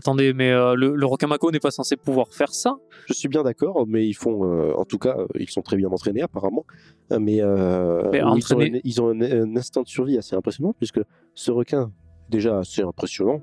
Attendez, 0.00 0.32
mais 0.32 0.50
euh, 0.50 0.74
le, 0.76 0.94
le 0.96 1.04
requin 1.06 1.26
mako 1.26 1.50
n'est 1.50 1.60
pas 1.60 1.70
censé 1.70 1.94
pouvoir 1.94 2.28
faire 2.32 2.54
ça 2.54 2.78
Je 3.06 3.12
suis 3.12 3.28
bien 3.28 3.42
d'accord, 3.42 3.84
mais 3.86 4.06
ils 4.06 4.14
font, 4.14 4.44
euh, 4.50 4.72
en 4.74 4.86
tout 4.86 4.96
cas, 4.96 5.14
euh, 5.18 5.26
ils 5.38 5.50
sont 5.50 5.60
très 5.60 5.76
bien 5.76 5.88
entraînés 5.90 6.22
apparemment. 6.22 6.64
Mais, 7.18 7.42
euh, 7.42 8.08
Mais 8.10 8.22
oui, 8.22 8.30
ils 8.38 8.54
ont, 8.54 8.56
entraînés- 8.56 8.76
un, 8.78 8.80
ils 8.82 9.02
ont 9.02 9.08
un- 9.10 9.20
un 9.20 9.56
instinct 9.56 9.82
de 9.82 9.88
survie 9.88 10.16
assez 10.16 10.34
impressionnant, 10.34 10.72
puisque 10.78 11.00
ce 11.34 11.50
requin, 11.50 11.92
déjà 12.30 12.60
assez 12.60 12.80
impressionnant, 12.80 13.42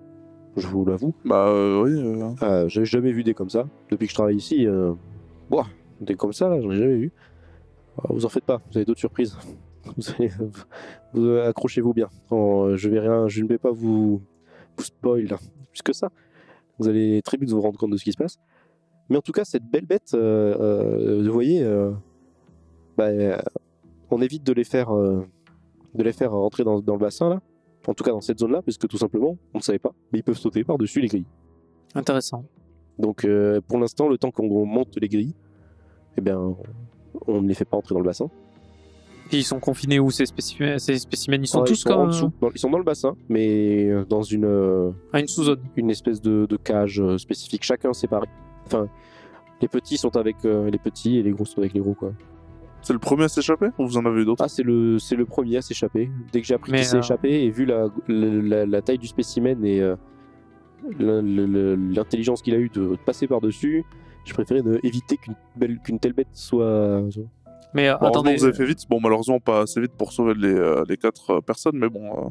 je 0.55 0.65
vous 0.65 0.83
l'avoue. 0.83 1.13
Bah 1.23 1.45
euh, 1.49 1.83
oui. 1.83 1.91
euh, 1.93 2.29
Euh, 2.41 2.67
J'avais 2.69 2.87
jamais 2.87 3.11
vu 3.11 3.23
des 3.23 3.35
comme 3.35 3.51
ça. 3.51 3.67
Depuis 3.91 4.07
que 4.07 4.11
je 4.11 4.15
travaille 4.15 4.37
ici, 4.37 4.65
euh, 4.65 4.93
ouah, 5.51 5.67
des 6.01 6.15
comme 6.15 6.33
ça, 6.33 6.49
là, 6.49 6.59
j'en 6.59 6.71
ai 6.71 6.77
jamais 6.77 6.95
vu. 6.97 7.11
Euh, 7.99 8.07
vous 8.09 8.25
en 8.25 8.29
faites 8.29 8.45
pas, 8.45 8.61
vous 8.71 8.77
avez 8.77 8.85
d'autres 8.85 8.99
surprises. 8.99 9.37
Vous, 9.95 10.03
allez- 10.17 10.31
vous, 11.13 11.29
accrochez-vous 11.37 11.93
bien. 11.93 12.09
Oh, 12.31 12.71
je 12.75 12.89
vais 12.89 12.99
rien, 12.99 13.27
je 13.29 13.41
ne 13.43 13.47
vais 13.47 13.57
pas 13.59 13.71
vous, 13.71 14.21
vous 14.75 14.83
spoil 14.83 15.27
plus 15.71 15.81
que 15.83 15.93
ça. 15.93 16.09
Vous 16.79 16.87
allez 16.87 17.21
très 17.21 17.37
vite 17.37 17.49
vous 17.49 17.61
rendre 17.61 17.79
compte 17.79 17.91
de 17.91 17.97
ce 17.97 18.03
qui 18.03 18.11
se 18.11 18.17
passe. 18.17 18.37
Mais 19.09 19.17
en 19.17 19.21
tout 19.21 19.31
cas, 19.31 19.45
cette 19.45 19.63
belle 19.63 19.85
bête, 19.85 20.11
euh, 20.13 20.55
euh, 20.59 21.23
vous 21.23 21.33
voyez, 21.33 21.63
euh, 21.63 21.91
bah, 22.97 23.09
on 24.11 24.21
évite 24.21 24.43
de 24.43 24.53
les 24.53 24.63
faire, 24.63 24.93
de 24.93 26.03
les 26.03 26.13
faire 26.13 26.31
rentrer 26.31 26.63
dans, 26.63 26.79
dans 26.81 26.93
le 26.93 26.99
bassin 26.99 27.29
là. 27.29 27.41
En 27.87 27.93
tout 27.93 28.03
cas, 28.03 28.11
dans 28.11 28.19
cette 28.19 28.39
zone-là, 28.39 28.61
parce 28.61 28.77
que 28.77 28.85
tout 28.85 28.97
simplement, 28.97 29.37
on 29.53 29.59
ne 29.59 29.63
savait 29.63 29.79
pas. 29.79 29.93
Mais 30.11 30.19
ils 30.19 30.23
peuvent 30.23 30.37
sauter 30.37 30.65
par-dessus 30.65 30.99
les 30.99 31.07
grilles. 31.07 31.25
Intéressant. 31.95 32.43
Donc 32.99 33.25
pour 33.67 33.79
l'instant, 33.79 34.09
le 34.09 34.17
temps 34.17 34.31
qu'on 34.31 34.65
monte 34.65 34.97
les 34.97 35.07
grilles, 35.07 35.35
eh 36.17 36.21
bien, 36.21 36.55
on 37.27 37.41
ne 37.41 37.47
les 37.47 37.53
fait 37.53 37.63
pas 37.63 37.77
entrer 37.77 37.93
dans 37.93 38.01
le 38.01 38.05
bassin. 38.05 38.29
Et 39.31 39.37
ils 39.37 39.43
sont 39.43 39.59
confinés 39.59 39.99
où 39.99 40.09
ces 40.11 40.25
spécimens 40.25 40.77
Ces 40.79 40.97
spécimens, 40.99 41.37
ils 41.41 41.47
sont 41.47 41.59
Ouais, 41.61 41.67
tous 41.67 41.85
en 41.85 41.89
comme 41.89 42.07
dessous. 42.07 42.31
Dans- 42.41 42.49
ils 42.53 42.59
sont 42.59 42.69
dans 42.69 42.77
le 42.77 42.83
bassin, 42.83 43.15
mais 43.29 43.89
euh, 43.89 44.05
dans 44.05 44.21
une, 44.21 44.45
euh, 44.45 44.91
à 45.13 45.19
une 45.19 45.27
sous-zone. 45.27 45.59
une 45.75 45.89
espèce 45.89 46.21
de, 46.21 46.45
de 46.45 46.55
cage 46.57 46.99
euh, 47.01 47.17
spécifique, 47.17 47.63
chacun 47.63 47.93
séparé. 47.93 48.27
Enfin, 48.65 48.87
les 49.61 49.67
petits 49.67 49.97
sont 49.97 50.15
avec 50.17 50.37
euh, 50.45 50.69
les 50.69 50.77
petits 50.77 51.17
et 51.17 51.23
les 51.23 51.31
gros 51.31 51.45
sont 51.45 51.59
avec 51.59 51.73
les 51.73 51.79
gros, 51.79 51.93
quoi. 51.93 52.13
C'est 52.81 52.93
le 52.93 52.99
premier 52.99 53.23
à 53.25 53.27
s'échapper 53.27 53.67
ou 53.79 53.85
vous 53.87 53.97
en 53.97 54.05
avez 54.05 54.21
eu 54.21 54.25
d'autres? 54.25 54.43
Ah, 54.45 54.47
c'est 54.47 54.63
le, 54.63 54.97
c'est 54.99 55.15
le 55.15 55.25
premier 55.25 55.57
à 55.57 55.61
s'échapper. 55.61 56.09
Dès 56.31 56.39
que 56.41 56.47
j'ai 56.47 56.53
appris 56.53 56.71
qu'il 56.71 56.85
s'est 56.85 56.99
échappé 56.99 57.43
et 57.43 57.49
vu 57.49 57.65
la, 57.65 57.87
la, 58.07 58.27
la- 58.41 58.65
la 58.65 58.81
taille 58.81 58.99
du 58.99 59.07
spécimen 59.07 59.65
et 59.65 59.81
euh, 59.81 59.95
l'intelligence 60.99 62.41
qu'il 62.41 62.53
a 62.53 62.57
eu 62.59 62.69
de 62.69 62.95
passer 63.05 63.27
par-dessus, 63.27 63.83
je 64.25 64.33
préférais 64.33 64.61
éviter 64.83 65.17
qu'une 65.17 65.35
belle- 65.55 65.79
qu'une 65.83 65.99
telle 65.99 66.13
bête 66.13 66.27
soit. 66.33 67.03
Mais 67.73 67.89
euh, 67.89 67.97
Bon, 67.97 68.07
attendez, 68.07 68.35
vous 68.35 68.45
avez 68.45 68.53
fait 68.53 68.65
vite. 68.65 68.83
Bon, 68.89 68.99
malheureusement, 68.99 69.39
pas 69.39 69.61
assez 69.61 69.79
vite 69.81 69.91
pour 69.97 70.11
sauver 70.11 70.33
les, 70.35 70.53
euh, 70.53 70.83
les 70.87 70.97
quatre 70.97 71.31
euh, 71.35 71.41
personnes, 71.41 71.77
mais 71.77 71.89
bon. 71.89 72.05
euh, 72.25 72.29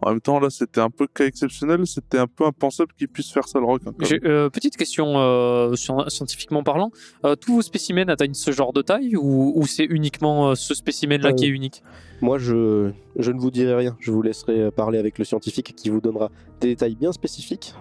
en 0.00 0.10
même 0.10 0.20
temps, 0.20 0.38
là, 0.38 0.48
c'était 0.48 0.80
un 0.80 0.90
peu 0.90 1.08
cas 1.08 1.26
exceptionnel. 1.26 1.84
C'était 1.84 2.18
un 2.18 2.28
peu 2.28 2.44
impensable 2.46 2.92
qu'il 2.96 3.08
puisse 3.08 3.32
faire 3.32 3.48
ça, 3.48 3.58
le 3.58 3.66
même. 3.66 4.20
euh, 4.24 4.48
petite 4.48 4.76
question 4.76 5.14
euh, 5.18 5.72
scien- 5.74 6.08
scientifiquement 6.08 6.62
parlant. 6.62 6.92
Euh, 7.24 7.34
tous 7.34 7.54
vos 7.56 7.62
spécimens 7.62 8.06
atteignent 8.08 8.34
ce 8.34 8.52
genre 8.52 8.72
de 8.72 8.80
taille 8.82 9.16
ou, 9.16 9.52
ou 9.56 9.66
c'est 9.66 9.84
uniquement 9.84 10.50
euh, 10.50 10.54
ce 10.54 10.72
spécimen-là 10.74 11.30
Euh, 11.30 11.32
qui 11.32 11.46
est 11.46 11.48
unique? 11.48 11.82
Moi, 12.20 12.38
je, 12.38 12.92
je 13.16 13.32
ne 13.32 13.40
vous 13.40 13.50
dirai 13.50 13.74
rien. 13.74 13.96
Je 13.98 14.12
vous 14.12 14.22
laisserai 14.22 14.70
parler 14.70 14.98
avec 15.00 15.18
le 15.18 15.24
scientifique 15.24 15.74
qui 15.74 15.88
vous 15.90 16.00
donnera 16.00 16.30
des 16.60 16.68
détails 16.68 16.94
bien 16.94 17.10
spécifiques. 17.10 17.74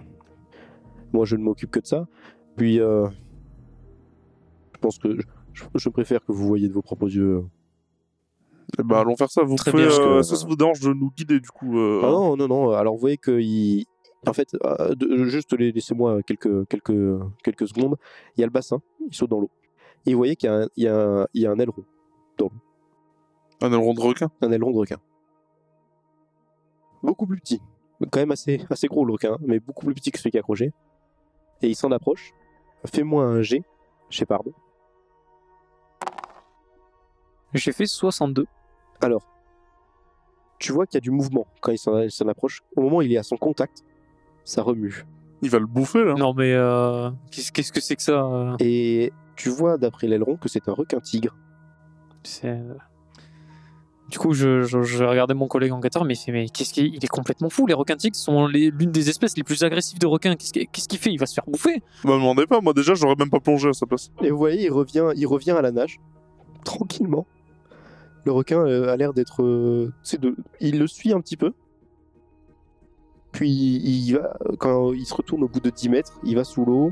Moi, 1.14 1.26
je 1.26 1.36
ne 1.36 1.44
m'occupe 1.44 1.70
que 1.70 1.80
de 1.80 1.86
ça. 1.88 2.08
Puis, 2.56 2.80
euh, 2.80 3.08
je 4.74 4.80
pense 4.80 4.98
que 4.98 5.10
je, 5.58 5.64
je 5.76 5.90
préfère 5.90 6.24
que 6.26 6.32
vous 6.32 6.46
voyez 6.48 6.68
de 6.68 6.74
vos 6.74 6.82
propres 6.82 7.08
yeux. 7.14 7.44
Eh 8.80 8.84
ben, 8.84 8.98
allons 8.98 9.16
faire 9.16 9.30
ça. 9.32 9.44
Vous 9.44 9.56
Très 9.56 9.72
pouvez, 9.72 9.84
bien, 9.88 9.96
parce 9.96 10.00
euh, 10.08 10.18
que- 10.18 10.22
ça, 10.24 10.36
ça 10.36 10.46
vous 10.48 10.56
dérange 10.56 10.80
de 10.82 10.94
nous 10.94 11.12
guider, 11.16 11.40
du 11.40 11.50
coup 11.50 11.78
euh, 11.80 12.02
Ah 12.04 12.08
non, 12.12 12.36
non, 12.38 12.48
non. 12.48 12.72
Alors, 12.72 12.94
vous 12.96 13.00
voyez 13.00 13.18
que 13.18 13.40
il... 13.40 13.86
En 14.28 14.34
fait, 14.34 14.50
euh, 14.66 14.94
de- 14.96 15.26
juste 15.26 15.54
laissez-moi 15.54 16.22
quelques, 16.24 16.68
quelques, 16.68 17.20
quelques 17.44 17.68
secondes. 17.68 17.96
Il 18.36 18.42
y 18.42 18.44
a 18.44 18.48
le 18.48 18.52
bassin, 18.52 18.82
il 19.08 19.16
saute 19.16 19.30
dans 19.30 19.40
l'eau. 19.40 19.50
Et 20.06 20.12
vous 20.14 20.18
voyez 20.18 20.36
qu'il 20.36 20.50
y, 20.50 20.54
a 20.54 20.56
un- 20.64 20.68
il 20.76 20.84
y, 20.84 20.88
a 20.88 20.96
un- 21.22 21.28
il 21.34 21.42
y 21.42 21.46
a 21.46 21.52
un 21.52 21.60
aileron, 21.60 21.84
Un 23.62 23.68
aileron 23.72 23.94
de 23.94 24.02
requin? 24.02 24.30
un 24.42 24.52
aileron 24.52 24.72
de 24.72 24.78
requin. 24.78 24.98
Beaucoup 27.04 27.26
plus 27.26 27.40
petit. 27.40 27.62
Quand 28.12 28.20
même 28.20 28.32
assez, 28.32 28.62
assez 28.70 28.88
gros 28.88 29.06
le 29.06 29.14
requin, 29.14 29.38
mais 29.42 29.60
beaucoup 29.60 29.86
plus 29.86 29.96
petit 29.96 30.12
que 30.12 30.20
celui 30.20 30.32
qui 30.32 30.38
est 30.38 30.42
accroché. 30.42 30.72
Et 31.62 31.70
il 31.70 31.76
s'en 31.76 31.92
approche. 31.92 32.34
Fais-moi 32.86 33.24
un 33.24 33.42
G, 33.42 33.64
Shepard. 34.10 34.44
J'ai 37.54 37.72
fait 37.72 37.86
62. 37.86 38.46
Alors, 39.02 39.26
tu 40.60 40.72
vois 40.72 40.86
qu'il 40.88 40.96
y 40.96 40.98
a 40.98 41.02
du 41.02 41.12
mouvement 41.12 41.46
quand 41.62 41.72
il 41.72 41.78
s'en 41.78 42.28
approche. 42.28 42.62
Au 42.76 42.82
moment 42.82 42.98
où 42.98 43.02
il 43.02 43.14
est 43.14 43.18
à 43.18 43.24
son 43.24 43.38
contact, 43.38 43.84
ça 44.44 44.62
remue. 44.64 45.06
Il 45.44 45.50
va 45.50 45.60
le 45.60 45.68
bouffer, 45.68 46.04
là. 46.04 46.16
Non 46.16 46.34
mais 46.34 46.52
euh, 46.54 47.12
qu'est-ce 47.32 47.52
qu'est-ce 47.52 47.72
que 47.72 47.80
c'est 47.80 47.96
que 47.96 48.02
ça 48.02 48.24
euh? 48.24 48.56
Et 48.60 49.14
tu 49.36 49.50
vois, 49.50 49.78
d'après 49.78 50.08
l'aileron, 50.08 50.36
que 50.36 50.50
c'est 50.50 50.68
un 50.68 50.74
requin 50.74 51.00
tigre. 51.00 51.36
C'est, 52.24 52.48
euh, 52.50 52.74
Du 54.10 54.18
coup, 54.18 54.34
je, 54.34 54.64
je, 54.64 54.82
je 54.82 55.04
regardais 55.04 55.36
mon 55.36 55.48
collègue 55.48 55.72
enquêteur, 55.74 56.06
mais 56.06 56.16
il 56.16 56.18
fait, 56.18 56.32
mais 56.32 56.48
qu'est-ce 56.50 56.74
qu'il 56.74 56.88
il 56.96 57.04
est 57.06 57.08
complètement 57.08 57.50
fou. 57.52 57.68
Les 57.68 57.76
requins 57.76 57.96
tigres 57.98 58.16
sont 58.16 58.48
les- 58.48 58.72
l'une 58.72 58.92
des 58.92 59.10
espèces 59.10 59.38
les 59.38 59.44
plus 59.44 59.64
agressives 59.64 60.00
de 60.00 60.08
requins. 60.08 60.36
Qu'est-ce 60.36 60.54
qu'il 60.54 60.68
qu'est-ce 60.70 60.88
qu'il 60.88 60.98
fait? 60.98 61.12
Il 61.12 61.20
va 61.20 61.28
se 61.28 61.36
faire 61.36 61.44
bouffer. 61.46 61.84
Me 62.04 62.14
demandez 62.14 62.48
pas. 62.48 62.60
Moi, 62.62 62.74
déjà, 62.74 62.96
j'aurais 62.96 63.16
même 63.16 63.30
pas 63.30 63.40
plongé 63.40 63.70
à 63.70 63.74
sa 63.74 63.86
place. 63.86 64.10
Et 64.24 64.32
vous 64.32 64.38
voyez, 64.40 64.64
il 64.66 64.72
revient, 64.72 65.12
il 65.16 65.28
revient 65.28 65.52
à 65.52 65.62
la 65.62 65.72
nage, 65.72 66.00
tranquillement. 66.66 67.28
Le 68.28 68.34
requin 68.34 68.60
euh, 68.60 68.90
a 68.92 68.98
l'air 68.98 69.14
d'être. 69.14 69.42
euh, 69.42 69.94
de... 70.20 70.36
Il 70.60 70.80
le 70.80 70.86
suit 70.88 71.14
un 71.14 71.22
petit 71.22 71.38
peu. 71.38 71.54
Puis 73.32 73.50
il 73.50 74.16
va, 74.16 74.36
quand 74.60 74.92
il 74.92 75.06
se 75.06 75.14
retourne 75.14 75.44
au 75.44 75.48
bout 75.48 75.62
de 75.62 75.70
10 75.70 75.88
mètres, 75.88 76.20
il 76.26 76.36
va 76.36 76.44
sous 76.44 76.66
l'eau. 76.66 76.92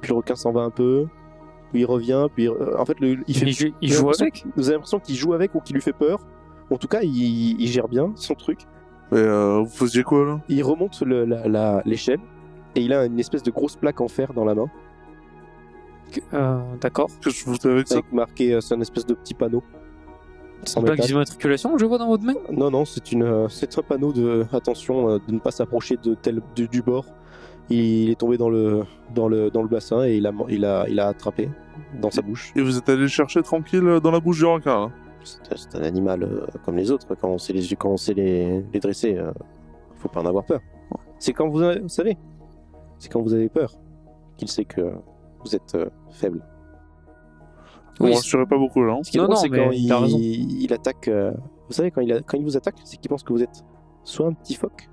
Puis 0.00 0.10
le 0.10 0.16
requin 0.18 0.36
s'en 0.36 0.52
va 0.52 0.60
un 0.60 0.70
peu. 0.70 1.06
Puis 1.72 1.80
il 1.80 1.86
revient. 1.86 2.28
Puis 2.36 2.48
euh, 2.48 2.78
en 2.78 2.84
fait, 2.84 3.00
le- 3.00 3.18
il 3.26 3.36
fait. 3.36 3.46
Il, 3.46 3.52
joue- 3.52 3.72
il 3.82 3.92
avec. 4.22 4.44
Vous 4.54 4.68
avez 4.68 4.74
l'impression 4.74 5.00
qu'il 5.00 5.16
joue 5.16 5.32
avec 5.32 5.56
ou 5.56 5.60
qu'il 5.60 5.74
lui 5.74 5.82
fait 5.82 5.92
peur. 5.92 6.20
En 6.70 6.76
tout 6.76 6.86
cas, 6.86 7.00
il, 7.02 7.60
il 7.60 7.66
gère 7.66 7.88
bien 7.88 8.12
son 8.14 8.34
truc. 8.34 8.60
Mais 9.10 9.18
euh, 9.18 9.58
vous 9.64 9.68
faisiez 9.68 10.04
quoi, 10.04 10.24
là? 10.24 10.40
Il 10.48 10.62
remonte 10.62 11.00
le- 11.02 11.24
la- 11.24 11.48
la- 11.48 11.82
l'échelle. 11.84 12.20
Et 12.76 12.82
il 12.82 12.92
a 12.92 13.06
une 13.06 13.18
espèce 13.18 13.42
de 13.42 13.50
grosse 13.50 13.74
plaque 13.74 14.00
en 14.00 14.06
fer 14.08 14.32
dans 14.34 14.44
la 14.44 14.54
main. 14.54 14.66
Euh, 16.32 16.60
D'accord. 16.80 17.08
Qu'est-ce 17.08 17.20
que 17.24 17.30
je 17.30 17.44
foutais 17.44 17.70
avec 17.70 17.88
ça? 17.88 17.94
Avec 17.98 18.12
marqué, 18.12 18.60
c'est 18.60 18.74
un 18.74 18.80
espèce 18.80 19.04
de 19.06 19.14
petit 19.14 19.34
panneau. 19.34 19.64
C'est 20.64 20.78
En 20.78 20.80
une 20.80 20.86
plaque 20.86 20.98
métal. 20.98 21.08
d'immatriculation 21.08 21.72
que 21.72 21.78
je 21.78 21.84
vois 21.86 21.98
dans 21.98 22.08
votre 22.08 22.24
main? 22.24 22.34
Non, 22.50 22.70
non, 22.70 22.84
c'est 22.84 23.12
une, 23.12 23.22
euh, 23.22 23.48
c'est 23.48 23.78
un 23.78 23.82
panneau 23.82 24.12
de 24.12 24.46
attention 24.52 25.08
euh, 25.10 25.18
de 25.26 25.32
ne 25.34 25.38
pas 25.38 25.50
s'approcher 25.52 25.96
de 26.02 26.14
tel 26.14 26.40
du, 26.56 26.66
du 26.68 26.82
bord. 26.82 27.06
Il 27.68 28.10
est 28.10 28.14
tombé 28.18 28.36
dans 28.38 28.48
le 28.48 28.84
dans 29.14 29.28
le 29.28 29.50
dans 29.50 29.62
le 29.62 29.68
bassin 29.68 30.04
et 30.04 30.16
il 30.16 30.26
a 30.26 30.32
il 30.48 30.64
a 30.64 30.86
il 30.88 30.98
a 31.00 31.08
attrapé 31.08 31.48
dans 32.00 32.10
sa 32.10 32.22
bouche. 32.22 32.52
Et 32.56 32.62
vous 32.62 32.78
êtes 32.78 32.88
allé 32.88 33.02
le 33.02 33.08
chercher 33.08 33.42
tranquille 33.42 33.86
euh, 33.86 34.00
dans 34.00 34.10
la 34.12 34.20
bouche 34.20 34.38
du 34.38 34.44
requin, 34.44 34.86
là 34.86 34.90
C'est 35.24 35.56
c'est 35.56 35.74
un 35.76 35.82
animal 35.82 36.22
euh, 36.22 36.46
comme 36.64 36.76
les 36.76 36.90
autres. 36.90 37.06
Quand 37.20 37.28
on 37.28 37.38
sait 37.38 37.52
les 37.52 37.74
quand 37.76 37.90
on 37.90 37.96
sait 37.96 38.14
les, 38.14 38.64
les 38.72 38.80
dresser, 38.80 39.16
euh, 39.16 39.32
faut 39.96 40.08
pas 40.08 40.20
en 40.20 40.26
avoir 40.26 40.44
peur. 40.44 40.60
C'est 41.18 41.32
quand 41.32 41.48
vous, 41.48 41.60
avez- 41.62 41.80
vous 41.80 41.88
savez, 41.88 42.16
c'est 42.98 43.10
quand 43.10 43.22
vous 43.22 43.34
avez 43.34 43.48
peur 43.48 43.72
qu'il 44.36 44.48
sait 44.48 44.64
que 44.64 44.92
vous 45.44 45.54
êtes 45.56 45.74
euh, 45.74 45.86
faible. 46.10 46.44
Oui, 48.00 48.10
me 48.10 48.14
rassurez 48.14 48.46
pas 48.46 48.58
beaucoup, 48.58 48.82
là. 48.84 48.94
hein. 48.94 49.00
Ce 49.02 49.10
qui 49.10 49.16
est 49.16 49.20
Non, 49.20 49.26
drôle, 49.26 49.36
non, 49.36 49.40
c'est 49.42 49.48
quand 49.50 49.70
il 49.72 49.92
a 49.92 49.98
raison. 50.00 50.18
il, 50.18 50.62
il 50.62 50.72
attaque. 50.72 51.08
euh, 51.08 51.32
vous 51.68 51.72
savez, 51.74 51.90
quand 51.90 52.00
il, 52.02 52.12
a- 52.12 52.20
quand 52.22 52.36
il 52.36 52.44
vous 52.44 52.56
attaque, 52.56 52.76
c'est 52.84 52.96
qu'il 52.98 53.08
pense 53.08 53.22
que 53.22 53.32
vous 53.32 53.42
êtes 53.42 53.64
soit 54.04 54.26
un 54.26 54.32
petit 54.32 54.54
phoque, 54.54 54.88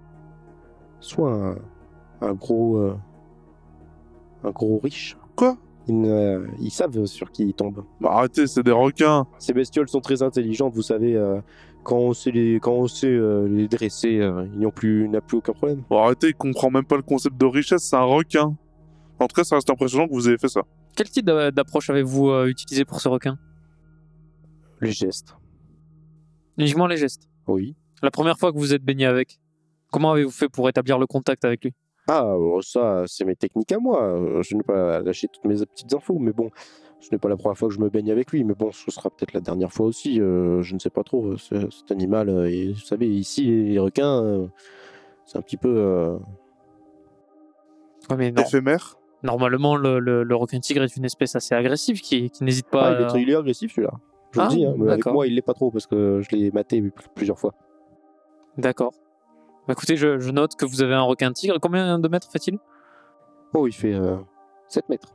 soit 0.99 1.31
un, 1.31 1.55
un 2.21 2.33
gros. 2.33 2.77
euh, 2.77 2.95
un 4.43 4.51
gros 4.51 4.79
riche. 4.83 5.17
Quoi? 5.35 5.57
Ils, 5.87 5.99
ne- 6.01 6.47
ils 6.59 6.71
savent 6.71 7.05
sur 7.05 7.31
qui 7.31 7.43
ils 7.43 7.53
tombent. 7.53 7.83
Bah, 8.01 8.11
arrêtez, 8.13 8.47
c'est 8.47 8.63
des 8.63 8.71
requins. 8.71 9.25
Ces 9.39 9.53
bestioles 9.53 9.89
sont 9.89 10.01
très 10.01 10.21
intelligentes, 10.23 10.73
vous 10.73 10.81
savez. 10.81 11.15
euh, 11.15 11.39
quand 11.83 11.97
on 11.97 12.13
sait 12.13 12.31
les, 12.31 12.59
quand 12.61 12.71
on 12.71 12.87
sait, 12.87 13.07
euh, 13.07 13.45
les 13.49 13.67
dresser, 13.67 14.19
euh, 14.19 14.45
ils 14.53 14.59
n'ont 14.61 14.71
plus, 14.71 15.09
n'a 15.09 15.19
plus 15.19 15.37
aucun 15.37 15.51
problème. 15.51 15.83
Bon, 15.89 15.99
arrêtez, 15.99 16.27
il 16.29 16.35
comprend 16.35 16.69
même 16.71 16.85
pas 16.85 16.95
le 16.95 17.01
concept 17.01 17.37
de 17.37 17.45
richesse, 17.45 17.83
c'est 17.83 17.95
un 17.97 18.03
requin. 18.03 18.55
En 19.19 19.27
tout 19.27 19.35
cas, 19.35 19.43
ça 19.43 19.55
reste 19.55 19.69
impressionnant 19.69 20.07
que 20.07 20.13
vous 20.13 20.27
ayez 20.29 20.37
fait 20.37 20.47
ça. 20.47 20.61
Quel 20.95 21.09
type 21.09 21.25
d'a- 21.25 21.51
d'approche 21.51 21.89
avez-vous 21.89 22.29
euh, 22.29 22.47
utilisé 22.47 22.85
pour 22.85 23.01
ce 23.01 23.09
requin? 23.09 23.37
Les 24.81 24.91
gestes. 24.91 25.35
Uniquement 26.57 26.87
les 26.87 26.97
gestes? 26.97 27.27
Oui. 27.47 27.75
La 28.01 28.11
première 28.11 28.37
fois 28.37 28.51
que 28.51 28.57
vous 28.57 28.73
êtes 28.73 28.83
baigné 28.83 29.05
avec, 29.05 29.39
comment 29.91 30.11
avez-vous 30.11 30.31
fait 30.31 30.49
pour 30.49 30.67
établir 30.69 30.99
le 30.99 31.07
contact 31.07 31.45
avec 31.45 31.63
lui? 31.63 31.73
Ah, 32.07 32.23
bon, 32.23 32.61
ça, 32.61 33.03
c'est 33.07 33.23
mes 33.23 33.35
techniques 33.35 33.71
à 33.71 33.79
moi. 33.79 34.03
Euh, 34.03 34.41
Je 34.43 34.55
n'ai 34.55 34.63
pas 34.63 35.01
lâché 35.01 35.27
toutes 35.31 35.45
mes 35.45 35.55
petites 35.65 35.93
infos, 35.93 36.19
mais 36.19 36.33
bon, 36.33 36.49
ce 36.99 37.07
n'est 37.11 37.17
pas 37.17 37.29
la 37.29 37.37
première 37.37 37.57
fois 37.57 37.69
que 37.69 37.73
je 37.73 37.79
me 37.79 37.89
baigne 37.89 38.11
avec 38.11 38.31
lui. 38.31 38.43
Mais 38.43 38.53
bon, 38.55 38.71
ce 38.73 38.91
sera 38.91 39.09
peut-être 39.09 39.31
la 39.33 39.39
dernière 39.39 39.71
fois 39.71 39.85
aussi. 39.87 40.19
euh, 40.19 40.61
je 40.61 40.73
ne 40.75 40.79
sais 40.79 40.89
pas 40.89 41.03
trop. 41.03 41.37
Ce- 41.37 41.69
Cet 41.71 41.91
animal, 41.91 42.27
euh, 42.29 42.49
et, 42.51 42.73
vous 42.73 42.79
savez, 42.79 43.07
ici, 43.09 43.45
les 43.45 43.79
requins, 43.79 44.21
euh, 44.23 44.47
c'est 45.25 45.37
un 45.37 45.41
petit 45.41 45.57
peu. 45.57 45.73
euh, 45.75 46.17
Ouais, 48.09 48.17
mais 48.17 48.31
non. 48.31 48.41
Éphémère? 48.43 48.97
Normalement, 49.23 49.75
le, 49.75 49.99
le- 49.99 50.23
le 50.23 50.35
requin 50.35 50.59
tigre 50.59 50.83
est 50.83 50.95
une 50.97 51.05
espèce 51.05 51.35
assez 51.35 51.55
agressive 51.55 52.01
qui, 52.01 52.29
qui 52.29 52.43
n'hésite 52.43 52.67
pas. 52.69 52.87
Ah, 52.89 52.91
il, 52.99 53.03
à- 53.05 53.07
est, 53.17 53.21
il 53.21 53.29
est 53.29 53.35
agressif 53.35 53.71
celui-là. 53.73 53.93
Je 54.31 54.39
vous 54.39 54.45
Ah, 54.45 54.49
le 54.49 54.55
dis, 54.57 54.65
hein, 54.65 54.73
mais 54.77 54.91
avec 54.91 55.05
moi, 55.05 55.27
il 55.27 55.35
l'est 55.35 55.41
pas 55.41 55.53
trop 55.53 55.71
parce 55.71 55.87
que 55.87 56.21
je 56.21 56.35
l'ai 56.35 56.51
maté 56.51 56.83
plusieurs 57.15 57.39
fois. 57.39 57.53
D'accord. 58.57 58.91
Bah, 59.67 59.73
écoutez, 59.73 59.95
je, 59.95 60.19
je 60.19 60.31
note 60.31 60.55
que 60.55 60.65
vous 60.65 60.81
avez 60.81 60.93
un 60.93 61.03
requin 61.03 61.31
tigre. 61.31 61.57
Combien 61.61 61.99
de 61.99 62.07
mètres 62.09 62.29
fait-il? 62.31 62.57
Oh, 63.53 63.67
il 63.67 63.71
fait 63.73 63.93
euh, 63.93 64.17
7 64.67 64.89
mètres. 64.89 65.13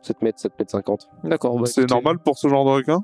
7 0.00 0.22
mètres, 0.22 0.38
7 0.38 0.58
mètres 0.58 0.70
50. 0.70 1.08
D'accord. 1.24 1.58
bah, 1.58 1.66
C'est 1.66 1.88
normal 1.90 2.18
pour 2.20 2.38
ce 2.38 2.48
genre 2.48 2.64
de 2.64 2.70
requin? 2.70 3.00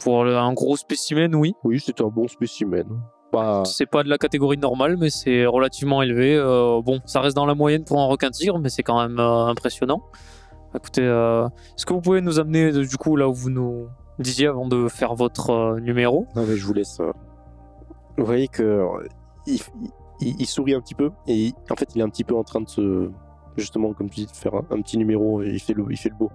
Pour 0.00 0.24
le- 0.24 0.36
un 0.36 0.52
gros 0.52 0.76
spécimen, 0.76 1.34
oui. 1.34 1.54
Oui, 1.64 1.80
c'est 1.84 2.00
un 2.00 2.08
bon 2.08 2.28
spécimen. 2.28 2.86
Bah, 3.32 3.62
C'est 3.64 3.86
pas 3.86 4.02
de 4.02 4.08
la 4.08 4.18
catégorie 4.18 4.58
normale, 4.58 4.96
mais 4.96 5.10
c'est 5.10 5.46
relativement 5.46 6.02
élevé. 6.02 6.34
Euh, 6.36 6.80
bon, 6.82 7.00
ça 7.04 7.20
reste 7.20 7.36
dans 7.36 7.46
la 7.46 7.54
moyenne 7.54 7.84
pour 7.84 8.00
un 8.00 8.06
requin 8.06 8.30
tigre, 8.30 8.58
mais 8.58 8.68
c'est 8.70 8.82
quand 8.82 9.00
même 9.00 9.18
euh, 9.20 9.46
impressionnant. 9.46 10.02
Écoutez, 10.74 11.02
euh, 11.02 11.46
est-ce 11.76 11.86
que 11.86 11.92
vous 11.92 12.00
pouvez 12.00 12.20
nous 12.20 12.38
amener 12.40 12.72
du 12.72 12.96
coup 12.96 13.16
là 13.16 13.28
où 13.28 13.34
vous 13.34 13.50
nous 13.50 13.86
disiez 14.18 14.46
avant 14.48 14.66
de 14.66 14.88
faire 14.88 15.14
votre 15.14 15.78
numéro? 15.80 16.26
Non, 16.36 16.44
mais 16.46 16.56
je 16.56 16.66
vous 16.66 16.72
laisse. 16.74 17.00
Vous 18.16 18.24
voyez 18.24 18.48
que 18.48 18.84
il, 19.46 19.60
il- 20.20 20.36
il 20.40 20.46
sourit 20.46 20.74
un 20.74 20.80
petit 20.80 20.94
peu 20.94 21.10
et 21.26 21.34
il- 21.46 21.54
en 21.70 21.76
fait, 21.76 21.88
il 21.94 22.00
est 22.00 22.04
un 22.04 22.08
petit 22.08 22.24
peu 22.24 22.34
en 22.36 22.44
train 22.44 22.60
de 22.60 22.68
se. 22.68 23.10
Justement, 23.56 23.92
comme 23.92 24.08
tu 24.10 24.20
dis, 24.20 24.26
de 24.26 24.30
faire 24.36 24.54
un, 24.54 24.64
un 24.70 24.80
petit 24.80 24.96
numéro 24.96 25.42
et 25.42 25.48
il 25.50 25.60
fait, 25.60 25.74
le, 25.74 25.84
il 25.90 25.96
fait 25.96 26.08
le 26.08 26.14
beau. 26.14 26.30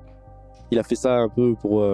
Il 0.72 0.80
a 0.80 0.84
fait 0.84 0.96
ça 0.96 1.16
un 1.16 1.30
peu 1.30 1.56
pour, 1.56 1.86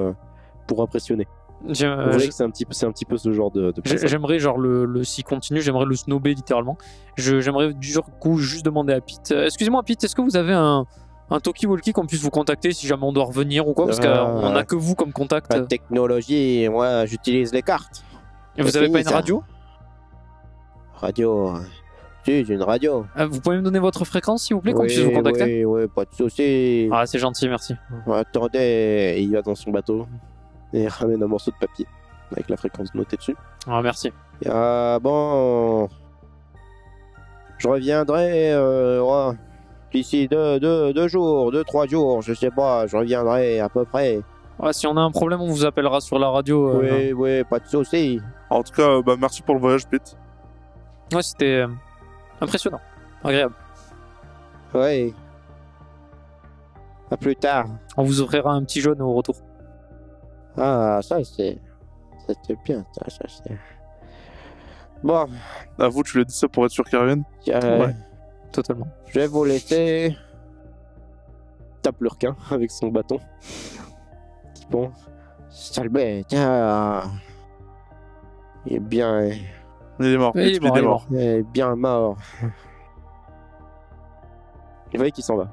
pour 0.68 0.81
impressionner. 0.81 1.27
Euh, 1.63 2.10
voyez 2.12 2.28
que 2.28 2.34
c'est 2.34 2.44
un, 2.44 2.50
petit 2.50 2.66
peu- 2.66 2.74
c'est 2.74 2.86
un 2.86 2.92
petit 2.92 3.06
peu 3.06 3.18
ce 3.18 3.31
genre 3.31 3.52
de, 3.52 3.72
personne. 3.72 4.08
J'aimerais, 4.08 4.40
genre, 4.40 4.58
le, 4.58 4.86
le 4.86 5.04
s'il 5.04 5.24
continue, 5.24 5.62
j'aimerais 5.62 5.86
le 5.86 5.96
snobber 5.96 6.34
littéralement. 6.34 6.78
Je- 7.18 7.40
J'aimerais 7.40 7.74
du 7.74 7.94
coup 8.19 8.38
juste 8.38 8.66
demander 8.66 8.94
à 8.94 9.02
Pete. 9.02 9.31
euh, 9.31 9.46
Excusez-moi, 9.46 9.84
Pete, 9.84 10.04
est-ce 10.04 10.16
que 10.16 10.22
vous 10.22 10.36
avez 10.36 10.54
un, 10.54 10.86
un 11.30 11.38
talkie-walkie 11.40 11.92
qu'on 11.94 12.06
puisse 12.08 12.22
vous 12.22 12.30
contacter 12.31 12.72
si 12.72 12.88
jamais 12.88 13.04
on 13.04 13.13
doit 13.13 13.25
revenir 13.25 13.68
ou 13.68 13.74
quoi? 13.74 13.86
Parce 13.86 14.00
Ah. 14.04 14.40
qu'on 14.42 14.50
n'a 14.52 14.63
que 14.63 14.75
vous 14.75 14.96
comme 14.96 15.13
contact. 15.13 15.54
La 15.54 15.62
technologie, 15.62 16.68
moi, 16.69 17.06
j'utilise 17.06 17.54
les 17.54 17.62
cartes. 17.62 18.04
Et 18.58 18.63
vous 18.63 18.75
avez 18.75 18.86
fini, 18.88 18.94
pas 18.94 19.00
une 19.02 19.06
ça. 19.08 19.16
radio? 19.16 19.44
Radio. 20.96 21.54
Si, 22.25 22.46
j'ai 22.46 22.54
une 22.54 22.62
radio. 22.62 23.06
Euh, 23.18 23.25
Vous 23.28 23.40
pouvez 23.42 23.58
me 23.58 23.62
donner 23.63 23.80
votre 23.80 24.06
fréquence 24.06 24.44
s'il 24.44 24.56
vous 24.56 24.62
plaît, 24.62 24.74
qu'on 24.74 24.84
puisse 24.84 25.00
vous 25.00 25.10
contacter? 25.12 25.66
oui, 25.66 25.81
oui, 25.84 25.88
pas 25.88 26.06
de 26.06 26.13
soucis. 26.13 26.88
Ah, 26.92 27.06
c'est 27.08 27.18
gentil, 27.18 27.48
merci. 27.50 27.74
Attendez, 28.12 29.16
il 29.19 29.31
va 29.31 29.42
dans 29.42 29.56
son 29.56 29.72
bateau 29.72 30.06
et 30.74 30.88
ramène 30.88 31.22
un 31.24 31.28
morceau 31.28 31.52
de 31.52 31.56
papier 31.58 31.86
avec 32.32 32.50
la 32.50 32.58
fréquence 32.58 32.94
notée 32.96 33.18
dessus. 33.18 33.36
Ah, 33.68 33.82
merci. 33.82 34.08
Et, 34.42 34.48
ah 34.50 34.98
bon, 35.02 35.88
je 37.58 37.68
reviendrai 37.68 38.54
euh, 38.54 39.02
ouais, 39.02 39.36
d'ici 39.94 40.28
deux, 40.28 40.60
deux, 40.60 40.94
deux 40.94 41.08
jours, 41.08 41.52
deux, 41.52 41.64
trois 41.64 41.86
jours, 41.88 42.22
je 42.22 42.34
sais 42.34 42.50
pas, 42.52 42.88
je 42.88 42.96
reviendrai 42.98 43.60
à 43.60 43.70
peu 43.70 43.86
près. 43.86 44.22
Ouais, 44.60 44.74
si 44.74 44.86
on 44.88 44.96
a 44.96 45.02
un 45.02 45.12
problème, 45.12 45.42
on 45.42 45.48
vous 45.48 45.66
appellera 45.66 46.02
sur 46.02 46.20
la 46.20 46.30
radio. 46.30 46.82
euh, 46.82 46.82
Oui, 46.82 47.14
oui, 47.14 47.44
pas 47.44 47.60
de 47.60 47.66
soucis. 47.68 48.20
En 48.50 48.62
tout 48.64 48.74
cas, 48.74 48.90
euh, 48.98 49.02
bah, 49.02 49.16
merci 49.20 49.42
pour 49.42 49.56
le 49.56 49.62
voyage, 49.62 49.88
Pete. 49.88 50.16
Ouais, 51.14 51.22
c'était 51.24 51.62
euh, 51.62 51.68
impressionnant, 52.40 52.80
agréable. 53.24 53.56
Oui. 54.74 55.14
À 57.10 57.18
plus 57.18 57.36
tard. 57.36 57.66
On 57.98 58.04
vous 58.04 58.22
offrira 58.22 58.52
un 58.54 58.64
petit 58.64 58.80
jaune 58.80 59.02
au 59.02 59.14
retour. 59.14 59.36
Ah, 60.57 61.00
ça 61.01 61.24
c'est. 61.24 61.57
C'était 62.27 62.56
bien, 62.63 62.86
ça, 62.94 63.09
ça 63.09 63.25
c'est. 63.27 63.57
Bon, 65.03 65.27
À 65.80 65.88
vous, 65.88 66.03
tu 66.03 66.18
lui 66.18 66.21
as 66.21 66.25
dit 66.25 66.36
ça 66.36 66.48
pour 66.48 66.65
être 66.65 66.71
sûr 66.71 66.83
qu'il 66.86 67.00
revienne? 67.00 67.24
Euh, 67.48 67.88
Ouais. 67.88 67.95
Totalement. 68.51 68.88
je 69.07 69.19
vais 69.19 69.27
vous 69.27 69.44
laisser. 69.45 70.15
Tape 71.81 71.95
le 72.01 72.09
requin 72.09 72.36
avec 72.51 72.69
son 72.69 72.89
bâton. 72.89 73.18
Bon, 74.69 74.92
sale 75.50 75.89
bête, 75.89 76.33
ah. 76.38 77.03
Il 78.65 78.75
est 78.75 78.80
bien, 78.80 79.30
Il 80.00 80.06
est 80.06 80.18
mort. 80.18 80.33
Il 80.36 80.56
est 80.56 80.59
mort, 80.59 80.77
il 80.77 80.77
est 80.77 80.77
il 80.77 80.77
est 80.77 80.81
mort. 80.83 81.06
il 81.09 81.18
est 81.19 81.44
bien 81.44 81.75
mort. 81.75 82.18
Vous 84.92 84.98
voyez 84.98 85.12
qu'il 85.12 85.24
s'en 85.24 85.38
va. 85.38 85.48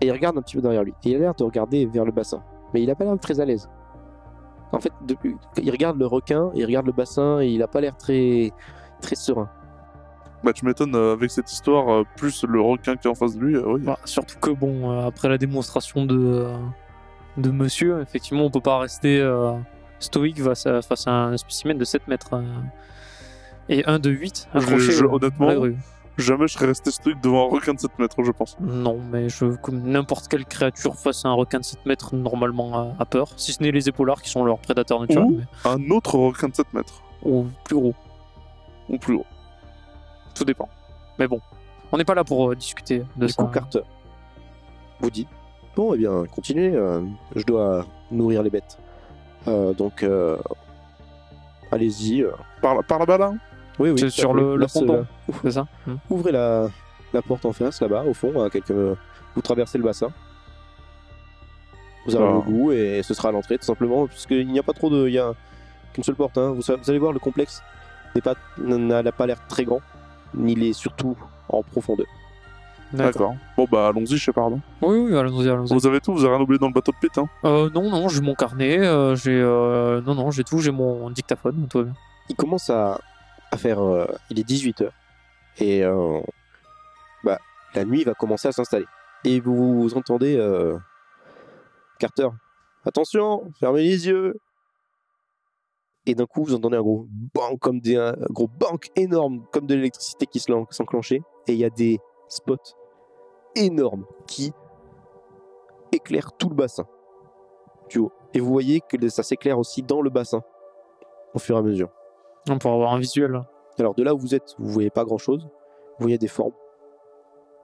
Et 0.00 0.06
il 0.06 0.12
regarde 0.12 0.38
un 0.38 0.42
petit 0.42 0.56
peu 0.56 0.62
derrière 0.62 0.82
lui. 0.84 0.94
Et 1.04 1.10
il 1.10 1.16
a 1.16 1.18
l'air 1.18 1.34
de 1.34 1.44
regarder 1.44 1.84
vers 1.86 2.04
le 2.04 2.12
bassin. 2.12 2.42
Mais 2.72 2.82
il 2.82 2.90
a 2.90 2.94
pas 2.94 3.04
l'air 3.04 3.18
très 3.18 3.38
à 3.40 3.44
l'aise. 3.44 3.68
En 4.74 4.80
fait, 4.80 4.92
depuis, 5.06 5.36
il 5.62 5.70
regarde 5.70 5.98
le 5.98 6.06
requin, 6.06 6.50
il 6.54 6.64
regarde 6.64 6.86
le 6.86 6.92
bassin 6.92 7.40
et 7.40 7.48
il 7.48 7.62
a 7.62 7.66
pas 7.68 7.80
l'air 7.80 7.96
très, 7.96 8.52
très 9.00 9.14
serein. 9.16 9.48
Bah, 10.42 10.52
tu 10.52 10.64
m'étonnes, 10.66 10.94
euh, 10.94 11.12
avec 11.14 11.30
cette 11.30 11.50
histoire, 11.50 11.88
euh, 11.90 12.02
plus 12.16 12.44
le 12.44 12.60
requin 12.60 12.96
qui 12.96 13.06
est 13.08 13.10
en 13.10 13.14
face 13.14 13.34
de 13.36 13.40
lui, 13.40 13.56
euh, 13.56 13.62
oui. 13.66 13.80
Bah, 13.82 13.98
surtout 14.04 14.38
que, 14.38 14.50
bon, 14.50 14.90
euh, 14.92 15.06
après 15.06 15.28
la 15.28 15.38
démonstration 15.38 16.04
de, 16.04 16.18
euh, 16.18 16.56
de 17.38 17.50
monsieur, 17.50 18.00
effectivement, 18.02 18.44
on 18.44 18.50
peut 18.50 18.60
pas 18.60 18.78
rester 18.78 19.18
euh, 19.20 19.52
stoïque 20.00 20.42
face 20.42 20.66
à, 20.66 20.82
face 20.82 21.06
à 21.06 21.12
un 21.12 21.36
spécimen 21.38 21.78
de 21.78 21.84
7 21.84 22.06
mètres. 22.08 22.34
euh, 22.34 22.42
et 23.70 23.82
un 23.86 23.98
de 23.98 24.10
8 24.10 24.46
Je- 24.52 24.58
accroché 24.58 24.92
je- 24.92 25.04
au- 25.06 25.14
honnêtement, 25.14 25.46
à 25.48 25.50
la 25.54 25.56
grue. 25.56 25.76
Jamais 26.16 26.46
je 26.46 26.52
serais 26.54 26.66
resté 26.66 26.90
stoïque 26.92 27.20
devant 27.20 27.48
un 27.48 27.50
requin 27.52 27.74
de 27.74 27.80
7 27.80 27.98
mètres, 27.98 28.22
je 28.22 28.30
pense. 28.30 28.56
Non, 28.60 28.98
mais 29.10 29.28
je, 29.28 29.46
comme 29.56 29.80
n'importe 29.82 30.28
quelle 30.28 30.44
créature 30.44 30.94
face 30.94 31.24
à 31.24 31.28
un 31.28 31.32
requin 31.32 31.58
de 31.58 31.64
7 31.64 31.84
mètres, 31.86 32.14
normalement 32.14 32.76
a, 32.78 32.94
a 33.00 33.04
peur. 33.04 33.28
Si 33.36 33.52
ce 33.52 33.60
n'est 33.62 33.72
les 33.72 33.88
épaulards 33.88 34.22
qui 34.22 34.30
sont 34.30 34.44
leurs 34.44 34.58
prédateurs 34.58 35.00
naturels. 35.00 35.24
Ouh. 35.26 35.40
mais- 35.64 35.70
Un 35.70 35.90
autre 35.90 36.16
requin 36.16 36.48
de 36.48 36.54
7 36.54 36.72
mètres, 36.72 37.02
ou 37.24 37.46
plus 37.64 37.74
gros. 37.74 37.94
ou 38.88 38.96
plus 38.98 39.14
gros. 39.16 39.26
Tout 40.36 40.44
dépend. 40.44 40.68
Mais 41.18 41.26
bon, 41.26 41.40
on 41.90 41.96
n'est 41.98 42.04
pas 42.04 42.14
là 42.14 42.22
pour 42.22 42.50
euh, 42.50 42.54
discuter 42.54 43.02
de 43.16 43.26
Du 43.26 43.32
ça. 43.32 43.42
coup, 43.42 43.50
Carter 43.50 43.80
vous 45.00 45.10
dit 45.10 45.26
Bon, 45.74 45.94
eh 45.94 45.98
bien, 45.98 46.24
continuez, 46.32 46.72
euh, 46.76 47.00
je 47.34 47.42
dois 47.44 47.84
nourrir 48.12 48.42
les 48.44 48.50
bêtes. 48.50 48.78
Euh, 49.48 49.74
donc, 49.74 50.04
euh, 50.04 50.36
allez-y. 51.72 52.22
euh. 52.22 52.30
Par, 52.62 52.82
par 52.84 53.00
là-bas, 53.00 53.18
là? 53.18 53.32
Oui, 53.78 53.90
oui. 53.90 53.98
C'est 53.98 54.10
sur 54.10 54.34
le, 54.34 54.56
le 54.56 54.68
c'est, 54.68 54.80
ponton, 54.80 55.06
c'est 55.42 55.50
ça 55.52 55.66
Hmm. 55.86 55.96
Ouvrez 56.10 56.32
la, 56.32 56.68
la 57.12 57.22
porte 57.22 57.44
en 57.44 57.52
face, 57.52 57.80
là-bas, 57.80 58.04
au 58.06 58.14
fond, 58.14 58.42
à 58.42 58.50
quelques... 58.50 58.70
vous 58.70 59.42
traversez 59.42 59.78
le 59.78 59.84
bassin. 59.84 60.08
Vous 62.06 62.16
arrivez 62.16 62.30
Ah. 62.32 62.36
au 62.36 62.42
bout 62.42 62.72
et 62.72 63.02
ce 63.02 63.14
sera 63.14 63.30
à 63.30 63.32
l'entrée, 63.32 63.58
tout 63.58 63.64
simplement, 63.64 64.06
puisqu'il 64.06 64.46
n'y 64.48 64.58
a 64.58 64.62
pas 64.62 64.72
trop 64.74 64.90
de... 64.90 65.08
Il 65.08 65.14
y 65.14 65.18
a 65.18 65.32
qu'une 65.92 66.04
seule 66.04 66.14
porte. 66.16 66.36
hein. 66.38 66.50
Vous, 66.52 66.60
vous 66.62 66.90
allez 66.90 66.98
voir, 66.98 67.12
le 67.12 67.18
complexe 67.18 67.62
n'est 68.14 68.20
pas- 68.20 68.34
n'a 68.58 69.12
pas 69.12 69.26
l'air 69.26 69.38
très 69.48 69.64
grand, 69.64 69.80
ni 70.34 70.52
il 70.52 70.62
est 70.64 70.72
surtout 70.72 71.16
en 71.48 71.62
profondeur. 71.62 72.06
D'accord. 72.92 73.34
Bon, 73.56 73.66
bah, 73.68 73.88
allons-y, 73.88 74.16
je 74.16 74.24
sais 74.24 74.32
pardon. 74.32 74.60
Oui, 74.80 74.98
oui, 74.98 75.16
allons-y, 75.16 75.48
allons-y. 75.48 75.72
Vous 75.74 75.84
avez 75.86 76.00
tout, 76.00 76.12
vous 76.12 76.24
avez 76.24 76.34
rien 76.34 76.42
oublié 76.44 76.58
dans 76.60 76.68
le 76.68 76.72
bateau 76.72 76.92
de 76.92 76.96
Pete, 77.00 77.18
hein? 77.18 77.26
Euh, 77.44 77.68
non, 77.74 77.90
non, 77.90 78.08
j'ai 78.08 78.20
mon 78.20 78.34
carnet, 78.34 78.78
euh, 78.78 79.16
j'ai... 79.16 79.32
euh, 79.32 80.00
non, 80.02 80.14
non, 80.14 80.30
j'ai 80.30 80.44
tout, 80.44 80.60
j'ai 80.60 80.70
mon 80.70 81.10
dictaphone, 81.10 81.66
tout 81.68 81.78
va 81.78 81.84
bien. 81.84 81.94
il 82.28 82.36
commence 82.36 82.70
à, 82.70 83.00
à 83.54 83.56
faire. 83.56 83.80
euh, 83.80 84.06
il 84.30 84.38
est 84.38 84.48
18h. 84.48 84.90
Et 85.58 85.84
euh, 85.84 86.20
bah, 87.22 87.38
la 87.74 87.84
nuit 87.84 88.04
va 88.04 88.14
commencer 88.14 88.48
à 88.48 88.52
s'installer. 88.52 88.86
Et 89.24 89.40
vous, 89.40 89.88
entendez. 89.94 90.36
euh, 90.36 90.76
Carter, 91.98 92.28
attention, 92.84 93.50
fermez 93.58 93.82
les 93.82 94.08
yeux. 94.08 94.34
Et 96.06 96.14
d'un 96.14 96.26
coup, 96.26 96.44
vous 96.44 96.54
entendez 96.54 96.76
un 96.76 96.82
gros 96.82 97.06
bang, 97.32 97.58
comme 97.58 97.80
des, 97.80 98.12
gros 98.30 98.50
énorme, 98.96 99.46
comme 99.52 99.66
de 99.66 99.74
l'électricité 99.74 100.26
qui 100.26 100.40
s'enclenchait. 100.40 101.22
Et 101.46 101.52
il 101.54 101.58
y 101.58 101.64
a 101.64 101.70
des 101.70 101.98
spots 102.28 102.74
énormes 103.54 104.04
qui 104.26 104.52
éclairent 105.92 106.36
tout 106.36 106.50
le 106.50 106.56
bassin. 106.56 106.84
Du 107.88 108.00
haut. 108.00 108.12
Et 108.34 108.40
vous 108.40 108.50
voyez 108.50 108.80
que 108.80 109.08
ça 109.08 109.22
s'éclaire 109.22 109.58
aussi 109.58 109.82
dans 109.82 110.02
le 110.02 110.10
bassin. 110.10 110.42
Au 111.32 111.38
fur 111.38 111.56
et 111.56 111.60
à 111.60 111.62
mesure. 111.62 111.90
On 112.48 112.58
pourra 112.58 112.74
avoir 112.74 112.92
un 112.92 112.98
visuel. 112.98 113.40
Alors 113.78 113.94
de 113.94 114.02
là 114.02 114.14
où 114.14 114.18
vous 114.18 114.34
êtes, 114.34 114.54
vous 114.58 114.70
voyez 114.70 114.90
pas 114.90 115.04
grand 115.04 115.18
chose. 115.18 115.42
Vous 115.98 116.02
voyez 116.02 116.18
des 116.18 116.28
formes 116.28 116.52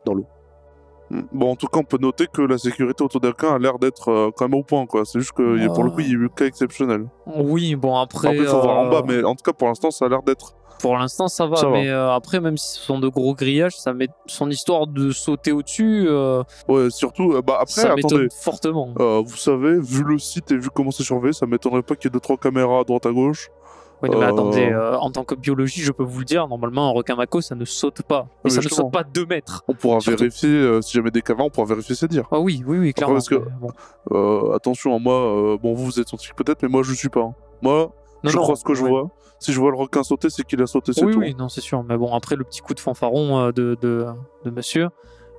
dans 0.04 0.14
l'eau. 0.14 0.26
Hmm. 1.10 1.22
Bon, 1.32 1.50
en 1.50 1.56
tout 1.56 1.66
cas, 1.66 1.80
on 1.80 1.84
peut 1.84 1.98
noter 1.98 2.26
que 2.32 2.40
la 2.40 2.56
sécurité 2.56 3.02
autour 3.02 3.20
d'un 3.20 3.28
requin 3.30 3.54
a 3.54 3.58
l'air 3.58 3.78
d'être 3.80 4.08
euh, 4.10 4.30
quand 4.34 4.48
même 4.48 4.58
au 4.58 4.62
point, 4.62 4.86
quoi. 4.86 5.04
C'est 5.04 5.18
juste 5.18 5.32
que 5.32 5.66
pour 5.66 5.82
le 5.82 5.90
coup, 5.90 6.00
il 6.00 6.06
y 6.06 6.10
a 6.10 6.14
eu 6.14 6.30
cas 6.30 6.46
exceptionnel. 6.46 7.06
Oui, 7.26 7.74
bon, 7.74 7.96
après... 7.96 8.28
Après, 8.28 8.38
il 8.38 8.46
faut 8.46 8.60
voir 8.60 8.78
en 8.78 8.86
euh, 8.86 8.90
bas, 8.90 9.02
mais 9.06 9.24
en 9.24 9.34
tout 9.34 9.42
cas, 9.42 9.52
pour 9.52 9.66
l'instant, 9.66 9.90
ça 9.90 10.04
a 10.04 10.08
l'air 10.08 10.22
d'être. 10.22 10.54
Pour 10.80 10.96
l'instant, 10.96 11.28
ça 11.28 11.46
va, 11.46 11.56
Ça 11.56 11.66
va. 11.66 11.72
mais 11.72 11.88
euh, 11.90 12.10
après, 12.12 12.40
même 12.40 12.56
si 12.56 12.78
ce 12.78 12.80
sont 12.80 12.98
de 12.98 13.08
gros 13.08 13.34
grillages, 13.34 13.76
ça 13.76 13.92
met 13.92 14.08
son 14.26 14.48
histoire 14.48 14.86
de 14.86 15.10
sauter 15.10 15.52
au-dessus, 15.52 16.06
euh, 16.08 16.42
Ouais, 16.68 16.88
surtout, 16.90 17.32
euh, 17.32 17.42
bah 17.42 17.58
après, 17.60 17.72
ça 17.82 17.94
m'étonne 17.94 18.20
attendez. 18.20 18.28
fortement. 18.40 18.94
Euh, 18.98 19.22
vous 19.24 19.36
savez, 19.36 19.78
vu 19.78 20.04
le 20.04 20.18
site 20.18 20.50
et 20.52 20.56
vu 20.56 20.70
comment 20.74 20.90
c'est 20.90 21.02
surveillé, 21.02 21.32
ça 21.32 21.46
m'étonnerait 21.46 21.82
pas 21.82 21.96
qu'il 21.96 22.08
y 22.08 22.10
ait 22.10 22.14
deux 22.14 22.20
trois 22.20 22.36
caméras 22.38 22.80
à 22.80 22.84
droite 22.84 23.04
à 23.04 23.12
gauche. 23.12 23.50
Oui, 24.02 24.08
non, 24.10 24.18
mais 24.18 24.24
Euh, 24.24 24.28
attendez, 24.32 24.68
euh, 24.70 24.96
en 24.98 25.10
tant 25.10 25.24
que 25.24 25.34
biologie, 25.34 25.82
je 25.82 25.92
peux 25.92 26.02
vous 26.04 26.20
le 26.20 26.24
dire, 26.24 26.48
normalement, 26.48 26.88
un 26.88 26.92
requin 26.92 27.16
mako, 27.16 27.40
ça 27.42 27.54
ne 27.54 27.64
saute 27.66 28.02
pas. 28.02 28.26
Et 28.28 28.38
mais 28.44 28.50
ça 28.50 28.60
ne 28.62 28.68
saute 28.68 28.90
pas 28.92 29.02
2 29.04 29.26
mètres. 29.26 29.62
On 29.68 29.74
pourra 29.74 30.00
Surtout- 30.00 30.18
vérifier, 30.20 30.48
euh, 30.48 30.80
si 30.80 30.92
jamais 30.94 31.10
des 31.10 31.20
caméras, 31.22 31.44
on 31.46 31.50
pourra 31.50 31.66
vérifier 31.66 31.94
ses 31.94 32.08
dires. 32.08 32.26
Ah 32.30 32.40
oui, 32.40 32.62
oui, 32.66 32.78
oui, 32.78 32.94
clairement. 32.94 33.14
parce 33.16 33.28
que- 33.28 33.34
bon. 33.60 33.68
Euh, 34.12 34.54
attention, 34.54 34.98
moi, 34.98 35.14
euh, 35.14 35.58
bon, 35.62 35.74
vous, 35.74 35.84
vous 35.84 36.00
êtes 36.00 36.08
scientifique 36.08 36.36
peut-être, 36.36 36.62
mais 36.62 36.68
moi, 36.68 36.82
je 36.82 36.92
suis 36.94 37.08
pas. 37.10 37.20
hein. 37.20 37.34
Moi, 37.62 37.92
Non, 38.24 38.30
je 38.30 38.36
non, 38.36 38.42
crois 38.42 38.56
ce 38.56 38.64
que 38.64 38.74
je 38.74 38.84
vois. 38.84 39.08
Si 39.38 39.52
je 39.52 39.60
vois 39.60 39.70
le 39.70 39.76
requin 39.76 40.02
sauter, 40.02 40.28
c'est 40.30 40.44
qu'il 40.44 40.60
a 40.62 40.66
sauté, 40.66 40.92
c'est 40.92 41.04
Oui, 41.04 41.12
tout. 41.14 41.18
oui, 41.20 41.34
non, 41.38 41.48
c'est 41.48 41.60
sûr. 41.62 41.82
Mais 41.82 41.96
bon, 41.96 42.14
après, 42.14 42.36
le 42.36 42.44
petit 42.44 42.60
coup 42.60 42.74
de 42.74 42.80
fanfaron 42.80 43.38
euh, 43.38 43.52
de, 43.52 43.76
de, 43.80 44.06
de 44.44 44.50
monsieur, 44.50 44.88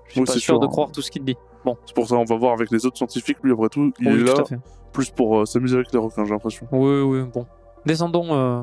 je 0.08 0.12
suis 0.14 0.20
Oui, 0.22 0.26
pas 0.26 0.32
sûr 0.34 0.42
sûr, 0.42 0.60
de 0.60 0.66
hein. 0.66 0.70
croire 0.70 0.92
tout 0.92 1.02
ce 1.02 1.12
qu'il 1.12 1.24
dit. 1.24 1.36
Bon, 1.66 1.78
C'est 1.86 1.94
pour 1.96 2.08
ça, 2.08 2.16
on 2.16 2.24
va 2.26 2.36
voir 2.36 2.54
avec 2.54 2.72
les 2.72 2.86
autres 2.88 2.98
scientifiques. 2.98 3.38
Lui, 3.44 3.52
après 3.54 3.70
tout, 3.70 3.92
il 4.00 4.08
oui, 4.08 4.22
est 4.22 4.24
là 4.24 4.34
tout 4.44 4.56
plus 4.92 5.10
pour 5.12 5.40
euh, 5.40 5.46
s'amuser 5.46 5.76
avec 5.76 5.92
les 5.94 6.00
requins, 6.00 6.26
j'ai 6.26 6.32
l'impression. 6.32 6.68
Oui, 6.72 7.02
oui, 7.02 7.22
bon. 7.32 7.46
Descendons 7.86 8.34
euh, 8.34 8.62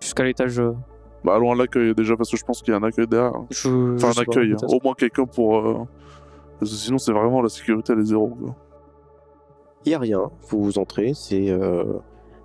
jusqu'à 0.00 0.24
l'étage 0.24 0.58
euh, 0.60 0.72
Bah, 1.24 1.34
allons 1.34 1.52
à 1.52 1.54
l'accueil 1.54 1.94
déjà, 1.94 2.16
parce 2.16 2.30
que 2.30 2.36
je 2.36 2.44
pense 2.44 2.60
qu'il 2.62 2.72
y 2.72 2.74
a 2.76 2.78
un 2.80 2.82
accueil 2.82 3.06
derrière. 3.06 3.32
Je, 3.50 3.68
Enfin, 3.68 3.96
je 3.98 4.06
un 4.06 4.12
sais 4.12 4.24
pas, 4.24 4.32
accueil, 4.32 4.50
peut-être. 4.50 4.74
au 4.74 4.78
moins 4.82 4.94
quelqu'un 4.94 5.24
pour. 5.26 5.56
euh, 5.58 5.74
Parce 6.58 6.70
que 6.72 6.76
sinon, 6.76 6.98
c'est 6.98 7.12
vraiment 7.12 7.40
la 7.42 7.48
sécurité, 7.48 7.92
elle 7.92 8.00
est 8.00 8.04
zéro. 8.04 8.28
Quoi. 8.28 8.54
Il 9.84 9.92
y 9.92 9.94
a 9.94 9.98
rien. 9.98 10.30
Vous 10.50 10.78
entrez, 10.78 11.12
c'est 11.14 11.50
euh, 11.50 11.84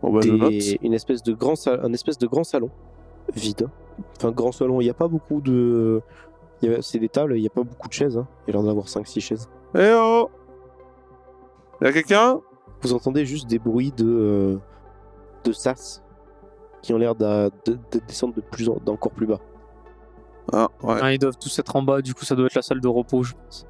Bon, 0.01 0.11
bah, 0.13 0.19
je 0.23 0.31
des- 0.31 0.77
une 0.81 0.93
espèce 0.93 1.23
de 1.23 1.33
grand 1.33 1.55
sa- 1.55 1.81
un 1.83 1.93
espèce 1.93 2.17
de 2.17 2.27
grand 2.27 2.43
salon 2.43 2.69
vide. 3.33 3.67
Enfin, 4.17 4.31
grand 4.31 4.51
salon. 4.51 4.81
Il 4.81 4.85
n'y 4.85 4.89
a 4.89 4.93
pas 4.93 5.07
beaucoup 5.07 5.41
de. 5.41 6.01
il 6.61 6.71
y 6.71 6.73
a- 6.75 6.81
C'est 6.81 6.99
des 6.99 7.09
tables. 7.09 7.35
Il 7.37 7.41
n'y 7.41 7.47
a 7.47 7.51
pas 7.51 7.63
beaucoup 7.63 7.87
de 7.87 7.93
chaises. 7.93 8.17
hein. 8.17 8.27
Il 8.47 8.51
y 8.53 8.57
a 8.57 8.59
l'air 8.59 8.65
d'avoir 8.67 8.87
5-6 8.87 9.19
chaises. 9.21 9.49
Eh 9.75 9.91
oh 9.95 10.29
Y'a 11.81 11.91
quelqu'un? 11.91 12.39
Vous 12.81 12.93
entendez 12.93 13.25
juste 13.25 13.49
des 13.49 13.59
bruits 13.59 13.91
de 13.95 14.05
euh, 14.05 14.57
de 15.43 15.51
sas 15.51 16.01
qui 16.81 16.93
ont 16.93 16.97
l'air 16.97 17.15
de, 17.15 17.49
de 17.65 17.77
descendre 18.07 18.33
de 18.35 18.41
plus 18.41 18.67
en- 18.69 18.77
d'encore 18.85 19.11
plus 19.11 19.25
bas. 19.27 19.39
Ah, 20.51 20.67
ouais. 20.83 20.95
Ah, 21.01 21.13
ils 21.13 21.19
doivent 21.19 21.37
tous 21.37 21.57
être 21.59 21.75
en 21.75 21.81
bas, 21.81 22.01
du 22.01 22.13
coup 22.13 22.25
ça 22.25 22.35
doit 22.35 22.47
être 22.47 22.55
la 22.55 22.61
salle 22.61 22.81
de 22.81 22.87
repos, 22.87 23.23
je 23.23 23.33
pense. 23.33 23.65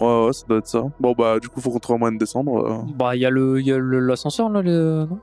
Ouais, 0.00 0.26
ouais, 0.26 0.32
ça 0.32 0.44
doit 0.48 0.58
être 0.58 0.66
ça. 0.66 0.82
Bon, 0.98 1.12
bah, 1.12 1.38
du 1.38 1.48
coup, 1.48 1.60
faut 1.60 1.70
qu'on 1.70 1.78
trouve 1.78 1.96
un 1.96 1.98
moyen 1.98 2.14
de 2.14 2.18
descendre. 2.18 2.66
euh. 2.66 2.78
Bah, 2.94 3.14
il 3.14 3.20
y 3.20 3.26
a 3.26 3.30
le- 3.30 3.60
il 3.60 3.66
y 3.66 3.72
a 3.72 3.78
le- 3.78 4.00
l'ascenseur 4.00 4.48
là, 4.50 4.62
le... 4.62 5.06
non? 5.08 5.18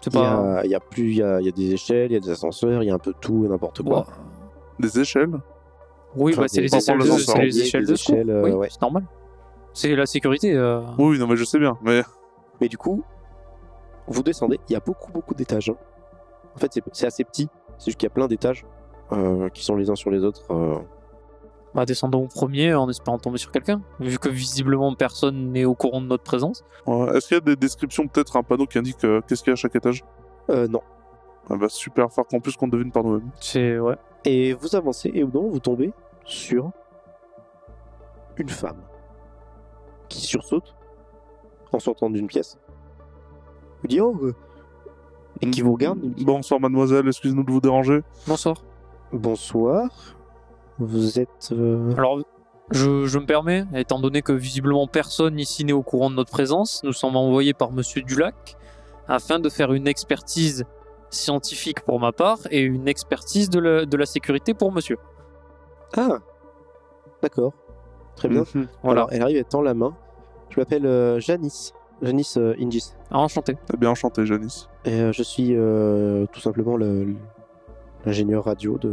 C'est 0.00 0.12
Il 0.12 0.18
y, 0.18 0.22
pas. 0.22 0.58
a, 0.58 0.64
il 0.64 0.70
y 0.70 0.74
a 0.74 0.80
plus, 0.80 1.10
il 1.12 1.16
y 1.16 1.22
a, 1.22 1.40
il 1.40 1.46
y 1.46 1.48
a 1.48 1.52
des 1.52 1.72
échelles, 1.72 2.10
il 2.10 2.14
y 2.14 2.16
a 2.16 2.20
des 2.20 2.30
ascenseurs, 2.30 2.82
il 2.82 2.86
y 2.86 2.90
a 2.90 2.94
un 2.94 2.98
peu 2.98 3.14
tout 3.20 3.44
et 3.46 3.48
n'importe 3.48 3.82
quoi. 3.82 4.04
Des 4.78 5.00
échelles? 5.00 5.30
Oui, 6.14 6.32
Enfin, 6.32 6.42
bah, 6.42 6.48
c'est 6.48 6.60
les 6.60 6.74
échelles 6.76 6.98
de, 6.98 7.04
c'est 7.10 7.38
les 7.42 7.60
échelles 7.62 7.86
Des 7.86 7.92
de 7.92 7.96
secours. 7.96 8.22
euh, 8.28 8.42
oui, 8.44 8.50
ouais. 8.52 8.68
c'est 8.70 8.82
normal. 8.82 9.04
C'est 9.72 9.96
la 9.96 10.06
sécurité. 10.06 10.52
euh. 10.54 10.82
Oui, 10.98 11.18
non, 11.18 11.26
mais 11.26 11.36
je 11.36 11.44
sais 11.44 11.58
bien. 11.58 11.76
Mais 11.82 12.02
Mais 12.60 12.68
du 12.68 12.76
coup, 12.78 13.02
vous 14.06 14.22
descendez, 14.22 14.58
il 14.68 14.72
y 14.72 14.76
a 14.76 14.80
beaucoup, 14.80 15.12
beaucoup 15.12 15.34
d'étages. 15.34 15.70
hein. 15.70 15.76
En 16.54 16.58
fait, 16.58 16.72
c'est- 16.72 16.82
c'est 16.92 17.06
assez 17.06 17.24
petit, 17.24 17.48
c'est 17.78 17.86
juste 17.86 17.98
qu'il 17.98 18.06
y 18.06 18.12
a 18.12 18.14
plein 18.14 18.26
d'étages 18.28 18.64
euh, 19.12 19.48
qui 19.50 19.64
sont 19.64 19.76
les 19.76 19.90
uns 19.90 19.94
sur 19.96 20.10
les 20.10 20.24
autres. 20.24 20.42
euh. 20.50 20.78
Bah, 21.74 21.84
descendons 21.84 22.24
au 22.24 22.28
premier 22.28 22.72
en 22.74 22.88
espérant 22.88 23.18
tomber 23.18 23.38
sur 23.38 23.50
quelqu'un. 23.50 23.82
Vu 23.98 24.18
que 24.18 24.28
visiblement 24.28 24.94
personne 24.94 25.50
n'est 25.50 25.64
au 25.64 25.74
courant 25.74 26.00
de 26.00 26.06
notre 26.06 26.22
présence. 26.22 26.64
ouais, 26.86 27.16
est-ce 27.16 27.26
qu'il 27.28 27.34
y 27.36 27.38
a 27.38 27.40
des 27.40 27.56
descriptions, 27.56 28.06
peut-être 28.06 28.36
un 28.36 28.42
panneau 28.44 28.66
qui 28.66 28.78
indique 28.78 29.02
euh, 29.04 29.20
qu'est-ce 29.26 29.42
qu'il 29.42 29.50
y 29.50 29.52
a 29.52 29.54
à 29.54 29.56
chaque 29.56 29.74
étage? 29.74 30.04
Euh, 30.50 30.68
non. 30.68 30.80
Ah 31.50 31.56
bah, 31.56 31.68
super, 31.68 32.10
faire 32.12 32.24
qu'en 32.26 32.38
plus 32.40 32.56
qu'on 32.56 32.68
devine 32.68 32.92
par 32.92 33.02
nous-mêmes. 33.02 33.30
C'est. 33.40 33.78
Ouais. 33.78 33.96
Et 34.24 34.52
vous 34.54 34.76
avancez, 34.76 35.10
et 35.12 35.24
non, 35.24 35.48
vous 35.50 35.58
tombez 35.58 35.92
sur 36.24 36.70
une 38.36 38.48
femme 38.48 38.80
qui 40.08 40.20
sursaute 40.20 40.74
en 41.72 41.78
sortant 41.80 42.08
d'une 42.08 42.26
pièce. 42.28 42.56
Euh, 43.92 44.32
et 45.40 45.50
qui 45.50 45.60
vous 45.62 45.72
regarde. 45.72 45.98
Bonsoir, 46.22 46.60
mademoiselle, 46.60 47.06
excusez-nous 47.06 47.42
de 47.44 47.50
vous 47.50 47.60
déranger. 47.60 48.02
Bonsoir. 48.26 48.56
Bonsoir. 49.12 49.90
Vous 50.78 51.18
êtes. 51.18 51.50
euh, 51.52 51.92
Alors, 51.96 52.20
je, 52.70 53.04
je 53.06 53.18
me 53.18 53.26
permets, 53.26 53.64
étant 53.74 53.98
donné 54.00 54.22
que 54.22 54.32
visiblement 54.32 54.86
personne 54.86 55.38
ici 55.38 55.64
n'est 55.64 55.72
au 55.72 55.82
courant 55.82 56.10
de 56.10 56.14
notre 56.16 56.30
présence, 56.30 56.80
nous 56.84 56.92
sommes 56.92 57.16
envoyés 57.16 57.52
par 57.54 57.72
Monsieur 57.72 58.02
Dulac 58.02 58.56
afin 59.06 59.38
de 59.38 59.48
faire 59.50 59.72
une 59.72 59.86
expertise 59.86 60.64
scientifique 61.10 61.80
pour 61.82 62.00
ma 62.00 62.10
part 62.12 62.38
et 62.50 62.60
une 62.62 62.88
expertise 62.88 63.50
de 63.50 63.60
la, 63.60 63.84
de 63.86 63.96
la 63.96 64.06
sécurité 64.06 64.54
pour 64.54 64.72
Monsieur. 64.72 64.96
Ah. 65.96 66.18
D'accord. 67.22 67.52
Très 68.16 68.28
bien. 68.28 68.44
Mhm. 68.54 68.66
Voilà. 68.82 69.00
Alors, 69.02 69.12
elle 69.12 69.22
arrive, 69.22 69.36
elle 69.36 69.44
tend 69.44 69.62
la 69.62 69.74
main. 69.74 69.94
Je 70.50 70.58
m'appelle 70.60 70.86
euh, 70.86 71.20
Janice. 71.20 71.72
Janice 72.04 72.36
euh, 72.36 72.54
Ingis. 72.60 72.92
Ah, 73.10 73.18
enchanté. 73.20 73.56
Eh 73.72 73.76
bien, 73.76 73.90
enchanté, 73.90 74.24
Janice. 74.26 74.68
Et 74.84 74.92
euh, 75.00 75.12
je 75.12 75.22
suis 75.22 75.54
euh, 75.56 76.26
tout 76.32 76.40
simplement 76.40 76.76
le- 76.76 77.04
le- 77.04 77.16
l'ingénieur 78.04 78.44
radio 78.44 78.78
de. 78.78 78.92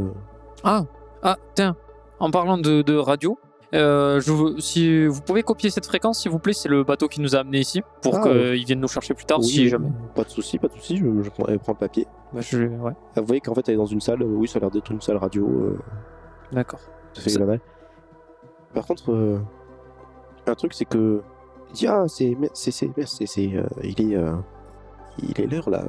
Ah, 0.63 0.85
ah, 1.21 1.37
tiens, 1.55 1.75
en 2.19 2.31
parlant 2.31 2.57
de, 2.57 2.81
de 2.81 2.95
radio, 2.95 3.37
euh, 3.73 4.19
je 4.21 4.59
si 4.59 5.07
vous 5.07 5.21
pouvez 5.21 5.43
copier 5.43 5.69
cette 5.69 5.85
fréquence, 5.85 6.21
s'il 6.21 6.31
vous 6.31 6.39
plaît, 6.39 6.53
c'est 6.53 6.69
le 6.69 6.83
bateau 6.83 7.07
qui 7.07 7.21
nous 7.21 7.35
a 7.35 7.39
amenés 7.39 7.59
ici 7.59 7.81
pour 8.01 8.15
Ah, 8.17 8.21
qu'ils 8.23 8.65
viennent 8.65 8.79
nous 8.81 8.87
chercher 8.87 9.13
plus 9.13 9.25
tard, 9.25 9.39
Oui, 9.39 9.45
si 9.45 9.69
jamais. 9.69 9.89
Pas 10.15 10.23
de 10.23 10.29
souci, 10.29 10.57
pas 10.59 10.67
de 10.67 10.73
souci. 10.73 10.97
Je, 10.97 11.05
je 11.21 11.29
prends, 11.29 11.45
le 11.47 11.57
papier. 11.75 12.07
Bah, 12.33 12.41
je- 12.41 12.59
ouais, 12.67 12.93
Ah, 13.15 13.21
Vous 13.21 13.27
voyez 13.27 13.41
qu'en 13.41 13.53
fait, 13.55 13.67
elle 13.67 13.75
est 13.75 13.77
dans 13.77 13.85
une 13.85 14.01
salle. 14.01 14.23
oui, 14.23 14.47
ça 14.47 14.57
a 14.57 14.61
l'air 14.61 14.71
d'être 14.71 14.91
une 14.91 15.01
salle 15.01 15.17
radio. 15.17 15.45
euh, 15.47 15.79
d'accord. 16.51 16.79
ça 17.13 17.21
fait 17.21 17.29
Ça- 17.29 17.39
banal. 17.39 17.59
Par 18.73 18.85
contre, 18.85 19.11
euh, 19.11 19.39
un 20.47 20.55
truc, 20.55 20.73
c'est 20.73 20.85
que. 20.85 21.21
Il 21.71 21.73
dit 21.73 21.87
Ah, 21.87 22.05
c'est. 22.07 22.37
c'est, 22.53 22.71
c'est, 22.71 23.25
c'est, 23.25 23.53
euh, 23.55 23.63
il 23.83 24.11
est. 24.11 24.15
euh, 24.15 24.35
il 25.19 25.39
est 25.41 25.47
l'heure 25.47 25.69
là. 25.69 25.83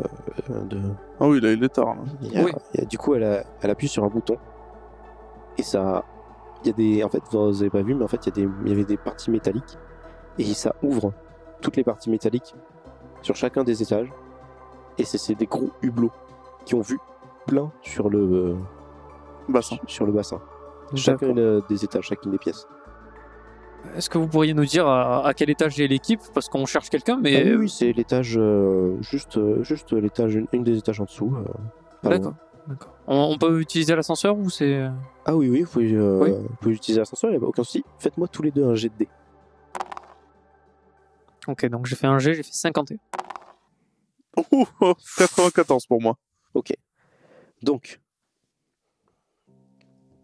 euh, 0.51 0.63
de... 0.65 0.81
Ah 1.21 1.29
oui, 1.29 1.41
là, 1.41 1.53
il 1.53 1.63
est 1.63 1.69
tard. 1.69 1.95
là. 1.95 2.03
Il 2.23 2.33
y 2.33 2.37
a- 2.39 2.45
Oui. 2.45 2.53
il 2.75 2.81
y 2.81 2.83
a- 2.83 2.87
du 2.87 2.99
coup, 2.99 3.15
elle, 3.15 3.25
a- 3.25 3.45
elle 3.61 3.71
appuie 3.71 3.89
sur 3.89 4.05
un 4.05 4.09
bouton. 4.09 4.37
Et 5.59 5.63
ça. 5.63 6.05
Il 6.65 6.69
y 6.69 6.71
a 6.71 6.73
des. 6.75 7.05
En 7.05 7.09
fait, 7.09 7.23
vous 7.31 7.53
n'avez 7.53 7.71
pas 7.71 7.83
vu, 7.83 7.95
mais 7.95 8.05
en 8.05 8.09
fait, 8.09 8.25
il 8.27 8.29
y, 8.29 8.33
a 8.33 8.47
des... 8.47 8.53
il 8.65 8.69
y 8.69 8.73
avait 8.73 8.85
des 8.85 8.97
parties 8.97 9.31
métalliques. 9.31 9.79
Et 10.39 10.45
ça 10.55 10.75
ouvre 10.83 11.13
toutes 11.61 11.77
les 11.77 11.85
parties 11.85 12.11
métalliques 12.11 12.55
sur 13.21 13.37
chacun 13.37 13.65
des 13.65 13.83
étages. 13.83 14.11
Et 14.99 15.05
c'est, 15.05 15.19
c'est 15.19 15.35
des 15.35 15.47
gros 15.47 15.71
hublots 15.83 16.11
qui 16.65 16.75
ont 16.75 16.81
vu 16.81 16.99
plein 17.47 17.71
sur 17.83 18.09
le, 18.09 18.19
euh, 18.19 18.55
Bassin. 19.49 19.77
sur 19.87 20.07
le 20.07 20.13
bassin. 20.13 20.41
Chacun 20.95 21.29
D'accord. 21.29 21.43
euh, 21.43 21.61
des 21.69 21.85
étages, 21.85 22.05
chacune 22.05 22.31
des 22.33 22.39
pièces. 22.39 22.67
Est-ce 23.97 24.09
que 24.09 24.17
vous 24.19 24.27
pourriez 24.29 24.55
nous 24.55 24.65
dire 24.65 24.87
à, 24.87 25.27
à 25.27 25.35
quel 25.35 25.51
étage 25.51 25.79
est 25.81 25.87
l'équipe? 25.87 26.21
Parce 26.35 26.49
qu'on 26.49 26.65
cherche 26.67 26.89
quelqu'un, 26.89 27.19
mais. 27.23 27.37
Ah 27.37 27.45
oui, 27.45 27.55
oui, 27.57 27.69
c'est 27.69 27.93
l'étage. 27.93 28.37
euh, 28.39 28.97
juste, 29.03 29.37
euh, 29.37 29.63
juste 29.65 29.93
l'étage, 29.93 30.35
une, 30.35 30.47
une 30.53 30.65
des 30.65 30.79
étages 30.79 31.01
en 31.01 31.05
dessous. 31.05 31.35
euh. 31.37 32.09
D'accord. 32.09 32.35
On, 33.09 33.17
on 33.35 33.39
peut 33.39 33.61
utiliser 33.61 33.95
l'ascenseur 33.97 34.37
ou 34.39 34.49
c'est. 34.49 34.89
Ah 35.27 35.35
oui, 35.37 35.49
oui, 35.51 35.63
vous 35.63 35.71
pouvez, 35.71 35.93
euh, 35.95 36.19
Oui. 36.23 36.31
vous 36.31 36.57
pouvez 36.61 36.75
utiliser 36.75 37.01
l'ascenseur, 37.01 37.31
il 37.31 37.39
n'y 37.39 37.45
a 37.45 37.47
aucun 37.47 37.65
souci. 37.65 37.85
Faites-moi 37.99 38.29
tous 38.29 38.43
les 38.43 38.51
deux 38.53 38.65
un 38.65 38.75
jet 38.77 38.89
de 38.89 38.95
dés. 38.99 39.09
Ok, 41.49 41.67
donc 41.67 41.87
j'ai 41.87 41.97
fait 41.97 42.07
un 42.07 42.19
G, 42.21 42.35
j'ai 42.35 42.43
fait 42.45 42.53
51. 42.53 42.97
Ouh, 44.53 44.65
oh, 44.81 44.95
94 45.19 45.87
pour 45.87 46.01
moi. 46.01 46.17
Donc, 47.63 48.01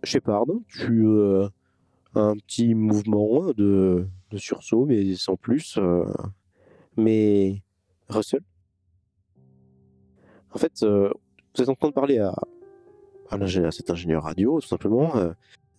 Shepard, 0.05 0.45
tu 0.69 1.07
euh, 1.07 1.49
un 2.15 2.37
petit 2.37 2.75
mouvement 2.75 3.53
de, 3.53 4.07
de 4.31 4.38
sursaut, 4.38 4.87
mais 4.87 5.15
sans 5.15 5.37
plus. 5.37 5.77
euh, 5.79 6.05
mais 6.97 7.62
Russell, 8.09 8.43
en 10.53 10.59
fait, 10.59 10.83
euh, 10.83 11.12
vous 11.55 11.62
êtes 11.62 11.69
en 11.69 11.75
train 11.75 11.88
de 11.88 11.95
parler 11.95 12.19
à, 12.19 12.35
à, 13.31 13.71
cet 13.71 13.91
ingénieur 13.91 14.25
radio, 14.25 14.61
tout 14.61 14.67
simplement, 14.69 15.17
euh, 15.17 15.33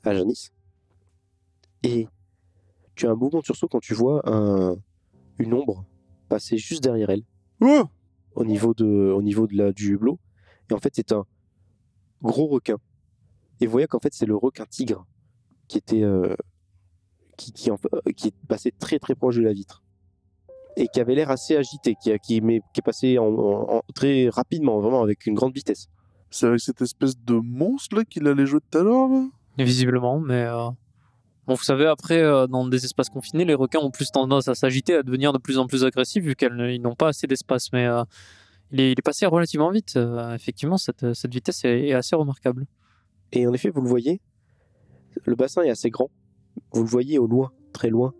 à 0.03 0.13
Janice. 0.13 0.53
Et 1.83 2.07
tu 2.95 3.07
as 3.07 3.11
un 3.11 3.15
mouvement 3.15 3.39
de 3.39 3.45
sursaut 3.45 3.67
quand 3.67 3.79
tu 3.79 3.93
vois 3.93 4.21
un, 4.29 4.75
une 5.39 5.53
ombre 5.53 5.85
passer 6.27 6.57
juste 6.57 6.83
derrière 6.83 7.09
elle 7.09 7.23
Oh 7.61 7.83
au 8.35 8.45
niveau 8.45 8.73
de, 8.73 8.85
au 8.85 9.21
niveau 9.21 9.47
de 9.47 9.57
la, 9.57 9.71
du 9.71 9.93
hublot. 9.93 10.19
Et 10.69 10.73
en 10.73 10.77
fait, 10.77 10.93
c'est 10.95 11.11
un 11.11 11.25
gros 12.21 12.47
requin. 12.47 12.77
Et 13.59 13.65
vous 13.65 13.71
voyez 13.71 13.87
qu'en 13.87 13.99
fait, 13.99 14.13
c'est 14.13 14.25
le 14.25 14.35
requin 14.35 14.65
tigre 14.65 15.05
qui 15.69 15.77
était, 15.77 16.03
euh, 16.03 16.35
qui, 17.37 17.53
qui, 17.53 17.71
en 17.71 17.77
euh, 17.93 18.11
qui 18.17 18.27
est 18.27 18.33
passé 18.49 18.73
très 18.77 18.99
très 18.99 19.15
proche 19.15 19.37
de 19.37 19.41
la 19.43 19.53
vitre 19.53 19.81
et 20.75 20.87
qui 20.93 20.99
avait 20.99 21.15
l'air 21.15 21.29
assez 21.31 21.55
agité, 21.55 21.95
qui, 22.01 22.11
qui, 22.19 22.41
mais, 22.41 22.59
qui 22.73 22.79
est 22.79 22.83
passé 22.83 23.17
en, 23.17 23.25
en- 23.25 23.77
en- 23.77 23.81
très 23.95 24.27
rapidement, 24.29 24.79
vraiment 24.81 25.01
avec 25.01 25.25
une 25.25 25.35
grande 25.35 25.53
vitesse. 25.53 25.87
C'est 26.31 26.47
avec 26.47 26.59
cette 26.59 26.81
espèce 26.81 27.17
de 27.17 27.35
monstre 27.35 27.95
là 27.97 28.03
qu'il 28.05 28.27
allait 28.27 28.45
jouer 28.45 28.59
tout 28.69 28.77
à 28.77 28.83
l'heure 28.83 29.09
Visiblement, 29.57 30.19
mais. 30.19 30.43
euh, 30.45 30.69
Bon, 31.47 31.55
vous 31.55 31.63
savez, 31.63 31.87
après, 31.87 32.19
euh, 32.21 32.45
dans 32.45 32.67
des 32.67 32.85
espaces 32.85 33.09
confinés, 33.09 33.43
les 33.43 33.55
requins 33.55 33.79
ont 33.79 33.89
plus 33.89 34.11
tendance 34.11 34.47
à 34.47 34.53
s'agiter, 34.53 34.93
à 34.93 35.01
devenir 35.01 35.33
de 35.33 35.39
plus 35.39 35.57
en 35.57 35.65
plus 35.65 35.83
agressifs, 35.83 36.23
vu 36.23 36.35
qu'ils 36.35 36.79
n'ont 36.81 36.93
pas 36.93 37.07
assez 37.07 37.25
d'espace. 37.25 37.71
Mais 37.73 37.87
euh, 37.87 38.03
il, 38.71 38.79
est, 38.79 38.91
il 38.91 38.99
est 38.99 39.01
passé 39.01 39.25
relativement 39.25 39.71
vite. 39.71 39.93
euh, 39.97 40.35
effectivement, 40.35 40.77
cette, 40.77 41.11
cette 41.15 41.33
vitesse 41.33 41.65
est, 41.65 41.87
est 41.87 41.93
assez 41.93 42.15
remarquable. 42.15 42.67
Et 43.31 43.47
en 43.47 43.53
effet, 43.53 43.71
vous 43.71 43.81
le 43.81 43.89
voyez, 43.89 44.21
le 45.25 45.35
bassin 45.35 45.61
est 45.63 45.69
assez 45.69 45.89
grand. 45.89 46.09
Vous 46.73 46.83
le 46.83 46.89
voyez 46.89 47.17
au 47.19 47.27
loin, 47.27 47.51
très 47.73 47.89
loin. 47.89 48.13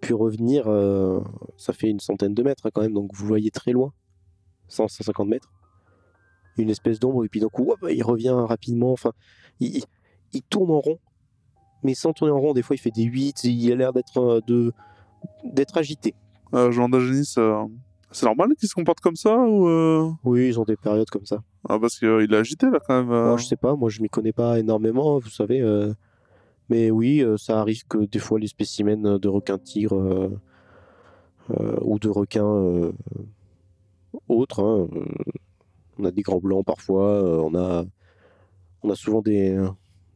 Puis 0.00 0.12
revenir, 0.14 0.64
euh, 0.66 1.20
ça 1.56 1.72
fait 1.72 1.88
une 1.88 2.00
centaine 2.00 2.34
de 2.34 2.42
mètres 2.42 2.66
hein, 2.66 2.70
quand 2.72 2.82
même, 2.82 2.92
donc 2.92 3.10
vous 3.14 3.22
le 3.24 3.28
voyez 3.28 3.50
très 3.50 3.72
loin, 3.72 3.92
100, 4.68 4.88
150 4.88 5.28
mètres. 5.28 5.50
Une 6.58 6.70
espèce 6.70 6.98
d'ombre, 7.00 7.24
et 7.24 7.28
puis 7.28 7.40
d'un 7.40 7.48
coup, 7.48 7.70
hop, 7.70 7.78
il 7.90 8.02
revient 8.02 8.30
rapidement. 8.30 8.92
Enfin, 8.92 9.12
il, 9.60 9.76
il- 9.78 9.84
il 10.32 10.42
tourne 10.42 10.70
en 10.70 10.80
rond, 10.80 10.98
mais 11.82 11.94
sans 11.94 12.12
tourner 12.12 12.32
en 12.32 12.40
rond. 12.40 12.52
Des 12.52 12.62
fois, 12.62 12.76
il 12.76 12.78
fait 12.78 12.90
des 12.90 13.04
8, 13.04 13.44
il 13.44 13.72
a 13.72 13.76
l'air 13.76 13.92
d'être 13.92 14.18
euh, 14.18 14.40
de 14.46 14.72
d'être 15.44 15.76
agité. 15.78 16.14
euh, 16.54 16.70
Jean 16.70 16.88
Dagenis, 16.88 17.34
euh, 17.38 17.64
c'est 18.10 18.26
normal 18.26 18.50
qu'il 18.58 18.68
se 18.68 18.74
comporte 18.74 19.00
comme 19.00 19.16
ça 19.16 19.36
ou 19.36 19.66
euh, 19.68 20.10
Oui, 20.24 20.46
ils 20.48 20.60
ont 20.60 20.64
des 20.64 20.76
périodes 20.76 21.08
comme 21.10 21.26
ça. 21.26 21.42
ah, 21.68 21.78
Parce 21.78 21.98
qu'il 21.98 22.08
est 22.08 22.34
agité 22.34 22.66
là 22.70 22.78
quand 22.86 23.02
même. 23.02 23.12
euh. 23.12 23.28
Moi, 23.28 23.36
je 23.38 23.46
sais 23.46 23.56
pas, 23.56 23.74
moi 23.76 23.88
je 23.90 24.00
m'y 24.02 24.08
connais 24.08 24.32
pas 24.32 24.58
énormément, 24.58 25.18
vous 25.18 25.28
savez. 25.30 25.60
Euh, 26.70 26.74
Mais 26.74 26.90
oui, 26.90 27.22
euh, 27.22 27.36
ça 27.36 27.60
arrive 27.60 27.84
que 27.86 28.06
des 28.06 28.18
fois 28.18 28.38
les 28.38 28.48
spécimens 28.48 29.18
de 29.18 29.28
requins 29.28 29.58
tigres 29.58 30.00
euh, 30.00 30.40
euh, 31.50 31.78
ou 31.82 31.98
de 31.98 32.08
requins 32.08 32.44
euh, 32.44 32.92
autres, 34.28 34.62
hein, 34.62 34.88
euh, 34.94 35.04
on 35.98 36.04
a 36.04 36.10
des 36.10 36.22
grands 36.22 36.40
blancs 36.40 36.64
parfois, 36.64 37.08
euh, 37.08 37.38
on 37.42 37.54
a 37.54 37.84
On 38.82 38.90
a 38.90 38.94
souvent 38.94 39.22
des, 39.22 39.58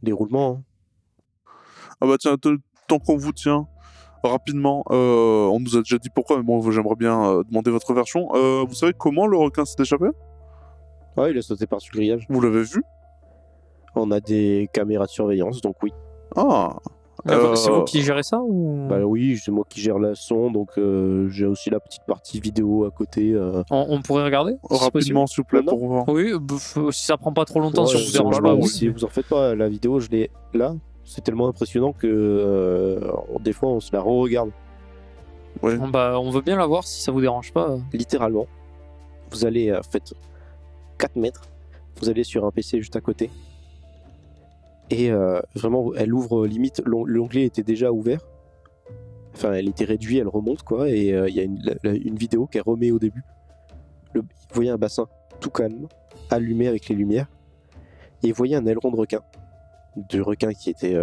des 0.02 0.12
roulements. 0.12 0.58
hein. 0.58 0.62
Ah 2.00 2.06
bah 2.06 2.16
tiens, 2.18 2.36
tant 2.88 2.98
qu'on 2.98 3.16
vous 3.16 3.32
tient, 3.32 3.66
rapidement, 4.22 4.84
euh, 4.90 5.46
on 5.46 5.60
nous 5.60 5.76
a 5.76 5.80
déjà 5.80 5.98
dit 5.98 6.10
pourquoi, 6.14 6.36
mais 6.36 6.42
bon, 6.44 6.70
j'aimerais 6.70 6.94
bien 6.96 7.20
euh, 7.24 7.42
demander 7.44 7.70
votre 7.70 7.92
version. 7.94 8.28
Euh, 8.34 8.64
vous 8.66 8.74
savez 8.74 8.92
comment 8.96 9.26
le 9.26 9.36
requin 9.36 9.64
s'est 9.64 9.82
échappé? 9.82 10.06
Ouais, 11.16 11.32
il 11.32 11.38
a 11.38 11.42
sauté 11.42 11.66
par-dessus 11.66 11.90
le 11.94 11.98
grillage. 11.98 12.26
Vous 12.28 12.40
l'avez 12.40 12.62
vu? 12.62 12.82
On 13.96 14.10
a 14.12 14.20
des 14.20 14.68
caméras 14.72 15.06
de 15.06 15.10
surveillance, 15.10 15.60
donc 15.60 15.82
oui. 15.82 15.92
Ah 16.36 16.76
Mais 17.26 17.34
vous- 17.36 17.46
Euh, 17.48 17.54
C'est 17.54 17.70
vous 17.70 17.84
qui 17.84 18.00
gérez 18.02 18.22
ça 18.22 18.40
ou? 18.40 18.86
Bah 18.88 19.00
oui, 19.04 19.38
c'est 19.42 19.50
moi 19.50 19.64
qui 19.68 19.80
gère 19.80 19.98
la 19.98 20.14
son, 20.14 20.50
donc 20.50 20.70
euh, 20.78 21.28
j'ai 21.28 21.44
aussi 21.44 21.68
la 21.68 21.78
petite 21.80 22.02
partie 22.06 22.40
vidéo 22.40 22.84
à 22.86 22.90
côté. 22.90 23.32
euh. 23.34 23.62
on, 23.70 23.86
on 23.90 24.00
pourrait 24.02 24.24
regarder 24.24 24.52
si 24.70 24.78
c'est 24.78 24.84
Rapidement, 24.84 25.26
s'il 25.26 25.42
vous 25.42 25.44
plaît, 25.48 25.62
pour 25.62 25.86
voir. 25.86 26.08
Oui, 26.08 26.32
bah, 26.40 26.54
si 26.90 27.04
ça 27.04 27.16
prend 27.18 27.32
pas 27.32 27.44
trop 27.44 27.60
longtemps, 27.60 27.84
si 27.86 27.94
Ouais, 27.96 28.00
on 28.00 28.04
vous 28.04 28.10
c'est 28.10 28.18
dérange 28.18 28.40
pas 28.42 28.54
oui. 28.54 28.66
si 28.68 28.88
vous 28.88 29.04
en 29.04 29.08
faites 29.08 29.26
pas, 29.26 29.54
la 29.54 29.68
vidéo, 29.68 30.00
je 30.00 30.08
l'ai 30.08 30.30
là. 30.54 30.74
C'est 31.04 31.22
tellement 31.22 31.48
impressionnant 31.48 31.92
que 31.92 32.06
euh, 32.06 33.00
des 33.40 33.52
fois 33.52 33.68
on 33.70 33.80
se 33.80 33.92
la 33.92 34.00
re-regarde. 34.00 34.50
Bon, 35.60 35.88
bah, 35.88 36.14
on 36.20 36.30
veut 36.30 36.40
bien 36.42 36.56
la 36.56 36.66
voir 36.66 36.84
si 36.84 37.02
ça 37.02 37.10
vous 37.12 37.20
dérange 37.20 37.52
pas. 37.52 37.76
Littéralement, 37.92 38.46
vous 39.30 39.44
allez, 39.44 39.76
faites 39.90 40.14
4 40.98 41.16
mètres, 41.16 41.42
vous 42.00 42.08
allez 42.08 42.22
sur 42.24 42.46
un 42.46 42.50
PC 42.50 42.78
juste 42.78 42.94
à 42.96 43.00
côté. 43.00 43.28
Et 44.90 45.10
euh, 45.10 45.40
vraiment, 45.54 45.94
elle 45.94 46.12
ouvre 46.12 46.44
euh, 46.44 46.48
limite, 46.48 46.82
l'on- 46.84 47.04
l'onglet 47.04 47.44
était 47.44 47.62
déjà 47.62 47.92
ouvert. 47.92 48.26
Enfin, 49.34 49.52
elle 49.52 49.68
était 49.68 49.84
réduite, 49.84 50.18
elle 50.18 50.28
remonte 50.28 50.62
quoi. 50.62 50.88
Et 50.88 51.12
euh, 51.12 51.28
il 51.28 51.34
y 51.36 51.40
a 51.40 51.44
une, 51.44 52.16
vidéo 52.16 52.46
qu'elle 52.46 52.62
remet 52.62 52.90
au 52.90 52.98
début. 52.98 53.22
Le, 54.12 54.22
vous 54.22 54.26
voyez 54.52 54.70
un 54.70 54.78
bassin 54.78 55.06
tout 55.38 55.50
calme, 55.50 55.86
allumé 56.28 56.66
avec 56.66 56.88
les 56.88 56.96
lumières. 56.96 57.28
Et 58.24 58.32
vous 58.32 58.36
voyez 58.36 58.56
un 58.56 58.66
aileron 58.66 58.90
de 58.90 58.96
requin. 58.96 59.20
De 59.96 60.20
requin 60.20 60.52
qui 60.52 60.70
était 60.70 60.96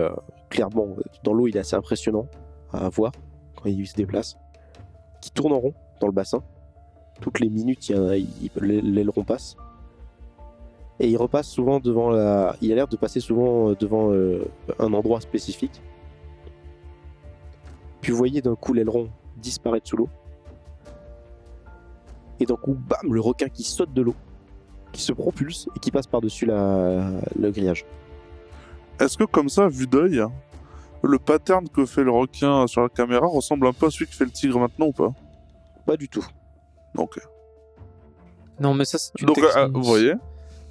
clairement 0.49 0.87
dans 1.23 1.33
l'eau, 1.33 1.47
il 1.47 1.55
est 1.57 1.61
assez 1.61 1.75
impressionnant 1.75 2.27
à 2.71 2.87
voir 2.89 3.11
quand 3.55 3.69
il 3.69 3.87
se 3.87 3.95
déplace. 3.95 4.37
Qui 5.21 5.31
tourne 5.31 5.53
en 5.53 5.59
rond 5.59 5.73
dans 5.99 6.07
le 6.07 6.13
bassin. 6.13 6.43
Toutes 7.21 7.39
les 7.39 7.49
minutes, 7.49 7.91
l'aileron 8.61 9.23
passe. 9.23 9.57
Et 10.99 11.09
il 11.09 11.17
repasse 11.17 11.47
souvent 11.47 11.79
devant 11.79 12.09
la. 12.09 12.55
Il 12.61 12.71
a 12.71 12.75
l'air 12.75 12.87
de 12.87 12.95
passer 12.95 13.19
souvent 13.19 13.69
euh, 13.69 13.75
devant 13.75 14.11
euh, 14.11 14.45
un 14.79 14.93
endroit 14.93 15.21
spécifique. 15.21 15.81
Puis 18.01 18.11
vous 18.11 18.17
voyez 18.17 18.41
d'un 18.41 18.55
coup 18.55 18.73
l'aileron 18.73 19.09
disparaître 19.37 19.87
sous 19.87 19.97
l'eau. 19.97 20.09
Et 22.39 22.45
d'un 22.45 22.55
coup, 22.55 22.75
bam, 22.75 23.13
le 23.13 23.19
requin 23.19 23.49
qui 23.49 23.63
saute 23.63 23.93
de 23.93 24.01
l'eau, 24.01 24.15
qui 24.91 25.01
se 25.01 25.11
propulse 25.11 25.67
et 25.75 25.79
qui 25.79 25.91
passe 25.91 26.07
par-dessus 26.07 26.45
la... 26.45 27.11
le 27.37 27.51
grillage. 27.51 27.85
Est-ce 28.99 29.17
que 29.17 29.23
comme 29.23 29.49
ça, 29.49 29.67
vu 29.67 29.87
d'œil, 29.87 30.23
le 31.03 31.19
pattern 31.19 31.67
que 31.69 31.85
fait 31.85 32.03
le 32.03 32.11
requin 32.11 32.67
sur 32.67 32.81
la 32.81 32.89
caméra 32.89 33.27
ressemble 33.27 33.67
un 33.67 33.73
peu 33.73 33.87
à 33.87 33.91
celui 33.91 34.07
que 34.07 34.15
fait 34.15 34.25
le 34.25 34.31
tigre 34.31 34.59
maintenant 34.59 34.87
ou 34.87 34.93
pas? 34.93 35.13
Pas 35.85 35.97
du 35.97 36.09
tout. 36.09 36.25
Donc, 36.95 37.19
Non, 38.59 38.73
mais 38.73 38.85
ça, 38.85 38.97
c'est 38.97 39.11
une 39.19 39.27
donc 39.27 39.39
euh, 39.39 39.67
vous 39.73 39.83
voyez 39.83 40.13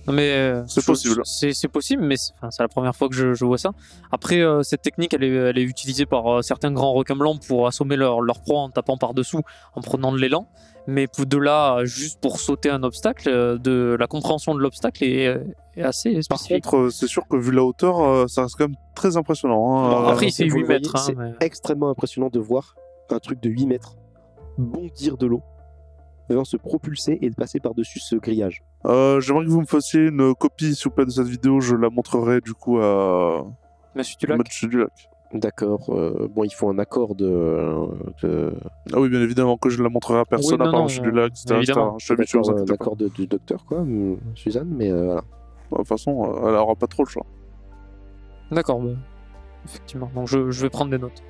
Non, 0.06 0.12
mais 0.14 0.30
euh, 0.32 0.64
C'est 0.68 0.84
possible. 0.84 1.22
C'est 1.24 1.52
c'est 1.52 1.68
possible, 1.68 2.02
mais 2.02 2.16
c'est 2.16 2.32
c'est 2.50 2.62
la 2.62 2.68
première 2.68 2.94
fois 2.94 3.08
que 3.08 3.14
je, 3.14 3.34
je 3.34 3.44
vois 3.44 3.58
ça. 3.58 3.70
Après, 4.12 4.40
euh, 4.40 4.62
cette 4.62 4.82
technique, 4.82 5.12
elle 5.14 5.24
est, 5.24 5.28
elle 5.34 5.58
est 5.58 5.62
utilisée 5.62 6.06
par 6.06 6.26
euh, 6.38 6.42
certains 6.42 6.70
grands 6.72 6.92
requins 6.92 7.16
blancs 7.16 7.40
pour 7.46 7.66
assommer 7.66 7.96
leur, 7.96 8.20
leur 8.20 8.40
proie 8.40 8.60
en 8.60 8.70
tapant 8.70 8.96
par-dessous, 8.96 9.40
en 9.74 9.80
prenant 9.80 10.12
de 10.12 10.18
l'élan. 10.18 10.46
Mais 10.88 11.08
pour- 11.08 11.26
de 11.26 11.36
là, 11.36 11.84
juste 11.84 12.20
pour 12.20 12.38
sauter 12.38 12.70
un 12.70 12.84
obstacle, 12.84 13.28
euh, 13.28 13.58
de 13.58 13.96
la 13.98 14.06
compréhension 14.06 14.54
de 14.54 14.60
l'obstacle 14.60 15.02
est, 15.02 15.36
est 15.76 15.82
assez 15.82 16.12
Par 16.28 16.38
spécifique. 16.38 16.62
contre, 16.64 16.76
euh, 16.76 16.90
c'est 16.90 17.08
sûr 17.08 17.26
que 17.28 17.36
vu 17.36 17.50
la 17.50 17.64
hauteur, 17.64 18.00
euh, 18.00 18.26
ça 18.28 18.42
reste 18.42 18.54
quand 18.56 18.68
même 18.68 18.76
très 18.94 19.16
impressionnant. 19.16 19.76
hein. 19.84 19.90
Bon, 20.02 20.06
Après, 20.08 20.26
il 20.26 20.32
fait 20.32 20.46
vous 20.46 20.54
8 20.56 20.60
le 20.60 20.66
voyez, 20.66 20.80
mètres. 20.80 20.94
hein, 20.94 21.02
c'est 21.04 21.16
mais- 21.16 21.32
extrêmement 21.40 21.90
impressionnant 21.90 22.28
de 22.28 22.38
voir 22.38 22.76
un 23.10 23.18
truc 23.18 23.40
de 23.42 23.50
8 23.50 23.66
mètres 23.66 23.96
bondir 24.58 25.16
de 25.18 25.26
l'eau, 25.26 25.42
se 26.44 26.56
propulser 26.56 27.18
et 27.20 27.30
de 27.30 27.34
passer 27.34 27.60
par-dessus 27.60 28.00
ce 28.00 28.16
grillage. 28.16 28.62
Euh, 28.86 29.20
J'aimerais 29.20 29.44
que 29.44 29.50
vous 29.50 29.60
me 29.60 29.66
fassiez 29.66 30.06
une 30.06 30.34
copie, 30.34 30.74
s'il 30.74 30.84
vous 30.84 30.90
plaît, 30.94 31.04
de 31.04 31.10
cette 31.10 31.26
vidéo. 31.28 31.60
Je 31.60 31.74
la 31.76 31.90
montrerai 31.90 32.40
du 32.40 32.54
coup 32.54 32.78
à 32.78 33.44
Monsieur 33.94 34.16
Dulac 34.20 34.38
Monsieur 34.38 34.68
Dulac. 34.68 35.10
D'accord. 35.32 35.90
euh, 35.90 36.28
bon, 36.30 36.44
il 36.44 36.52
faut 36.54 36.68
un 36.70 36.78
accord 36.78 37.14
de. 37.14 37.74
de... 38.22 38.54
Ah 38.92 39.00
oui, 39.00 39.08
bien 39.08 39.20
évidemment 39.20 39.56
que 39.56 39.68
je 39.68 39.82
la 39.82 39.88
montrerai 39.88 40.20
à 40.20 40.24
personne 40.24 40.52
Oui, 40.52 40.58
non, 40.58 40.64
à 40.66 40.70
part 40.70 40.80
non, 40.80 40.84
Monsieur 40.84 41.02
Dulac, 41.02 41.32
etc. 41.32 41.54
évidemment. 41.56 41.96
etc. 41.96 41.96
Je 41.98 42.04
suis 42.04 42.12
habitué, 42.14 42.38
inquiétez 42.38 42.58
pas. 42.60 42.64
d'accord 42.64 42.96
de, 42.96 43.08
du 43.08 43.26
docteur, 43.26 43.64
quoi, 43.66 43.84
Suzanne, 44.34 44.72
mais 44.76 44.90
euh, 44.90 45.04
voilà. 45.04 45.22
De 45.72 45.76
toute 45.78 45.88
façon, 45.88 46.22
euh, 46.24 46.48
elle 46.48 46.54
aura 46.54 46.76
pas 46.76 46.86
trop 46.86 47.02
le 47.02 47.08
choix. 47.08 47.26
D'accord, 48.52 48.80
bah, 48.80 48.90
effectivement. 49.64 50.10
Donc, 50.14 50.28
je, 50.28 50.50
je 50.50 50.62
vais 50.62 50.70
prendre 50.70 50.92
des 50.92 50.98
notes. 50.98 51.24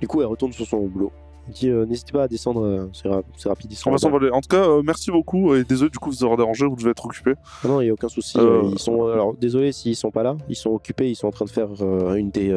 Du 0.00 0.06
coup, 0.06 0.20
elle 0.20 0.28
retourne 0.28 0.52
sur 0.52 0.66
son 0.66 0.86
boulot. 0.86 1.12
Dit 1.48 1.68
euh, 1.68 1.84
N'hésitez 1.86 2.12
pas 2.12 2.24
à 2.24 2.28
descendre, 2.28 2.64
euh, 2.64 2.86
c'est 2.92 3.08
ra- 3.08 3.22
c'est 3.36 3.48
rapide. 3.48 3.72
ils 3.72 3.74
sont 3.76 3.88
On 3.88 3.92
va 3.92 3.96
là-bas. 3.96 4.00
s'envoler. 4.02 4.30
En 4.30 4.40
tout 4.40 4.48
cas, 4.48 4.64
euh, 4.68 4.82
merci 4.84 5.10
beaucoup 5.10 5.54
et 5.54 5.64
désolé 5.64 5.90
du 5.90 5.98
coup 5.98 6.10
vous 6.10 6.22
avoir 6.22 6.36
dérangé, 6.38 6.66
vous 6.66 6.76
devez 6.76 6.90
être 6.90 7.04
occupé. 7.04 7.34
Ah 7.64 7.68
non, 7.68 7.80
il 7.80 7.84
n'y 7.84 7.90
a 7.90 7.92
aucun 7.94 8.08
souci. 8.08 8.38
Ils 8.38 8.78
sont, 8.78 9.06
alors, 9.06 9.34
désolé 9.34 9.72
s'ils 9.72 9.96
sont 9.96 10.10
pas 10.10 10.22
là. 10.22 10.36
Ils 10.48 10.56
sont 10.56 10.70
occupés. 10.70 11.10
Ils 11.10 11.16
sont 11.16 11.26
en 11.26 11.32
train 11.32 11.44
de 11.44 11.50
faire 11.50 11.68
une 12.14 12.30
des. 12.30 12.50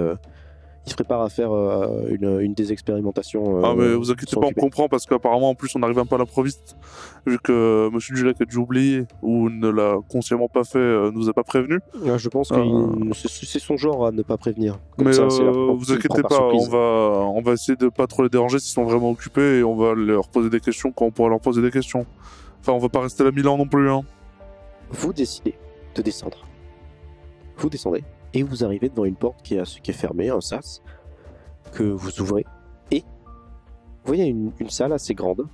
Euh, 0.85 0.87
ils 0.87 0.89
se 0.91 0.95
préparent 0.95 1.21
à 1.21 1.29
faire 1.29 1.51
euh, 1.51 2.07
une, 2.09 2.39
une 2.41 2.53
des 2.53 2.71
expérimentations. 2.71 3.57
euh, 3.57 3.61
ah 3.63 3.73
mais 3.77 3.85
ils 3.91 3.95
vous 3.95 4.11
inquiétez 4.11 4.35
pas, 4.39 4.47
on 4.47 4.51
comprend 4.51 4.87
parce 4.87 5.05
qu'apparemment 5.05 5.49
en 5.49 5.55
plus 5.55 5.75
on 5.75 5.81
arrive 5.83 5.99
un 5.99 6.05
peu 6.05 6.15
à 6.15 6.17
l'improviste 6.19 6.75
vu 7.25 7.39
que 7.39 7.51
euh, 7.51 7.89
Monsieur 7.91 8.15
Dulac 8.15 8.39
a 8.41 8.45
dû 8.45 8.57
oublier 8.57 9.05
ou 9.21 9.49
ne 9.49 9.69
l'a 9.69 9.97
consciemment 10.09 10.47
pas 10.47 10.63
fait, 10.63 10.77
euh, 10.77 11.11
nous 11.11 11.27
a 11.29 11.33
pas 11.33 11.43
prévenu. 11.43 11.79
Ah, 12.07 12.17
je 12.17 12.29
pense 12.29 12.51
Euh, 12.51 12.55
que 13.11 13.15
c'est 13.27 13.45
c'est 13.45 13.59
son 13.59 13.77
genre 13.77 14.05
à 14.05 14.11
ne 14.11 14.21
pas 14.21 14.37
prévenir. 14.37 14.77
Comme 14.97 15.07
Mais 15.07 15.13
ça, 15.13 15.25
la- 15.25 15.33
euh, 15.49 15.73
vous 15.75 15.91
inquiétez 15.91 16.21
pas, 16.21 16.41
on 16.41 16.67
va 16.69 16.77
on 17.37 17.41
va 17.41 17.53
essayer 17.53 17.75
de 17.75 17.89
pas 17.89 18.05
trop 18.07 18.23
les 18.23 18.29
déranger 18.29 18.59
s'ils 18.59 18.73
sont 18.73 18.83
vraiment 18.83 19.09
occupés 19.09 19.59
et 19.59 19.63
on 19.63 19.75
va 19.75 19.93
leur 19.95 20.27
poser 20.29 20.49
des 20.49 20.59
questions 20.59 20.91
quand 20.91 21.05
on 21.05 21.11
pourra 21.11 21.29
leur 21.29 21.39
poser 21.41 21.61
des 21.61 21.71
questions. 21.71 22.05
Enfin 22.61 22.73
on 22.73 22.79
va 22.79 22.89
pas 22.89 23.01
rester 23.01 23.23
là 23.23 23.31
mille 23.31 23.47
ans 23.47 23.57
non 23.57 23.67
plus 23.67 23.89
hein. 23.89 24.01
Vous 24.91 25.13
décidez 25.13 25.55
de 25.95 26.01
descendre. 26.03 26.45
Vous 27.57 27.69
descendez 27.69 28.03
et 28.35 28.43
vous 28.43 28.65
arrivez 28.65 28.89
devant 28.89 29.05
une 29.05 29.15
porte 29.15 29.41
qui 29.41 29.55
est, 29.55 29.91
fermée, 29.93 30.29
un 30.29 30.41
sas, 30.41 30.81
que 31.71 31.83
vous 31.83 32.21
ouvrez. 32.21 32.45
Et 32.91 32.99
vous 32.99 34.05
voyez 34.05 34.25
une, 34.25 34.51
salle 34.69 34.91
assez 34.91 35.13
grande, 35.13 35.47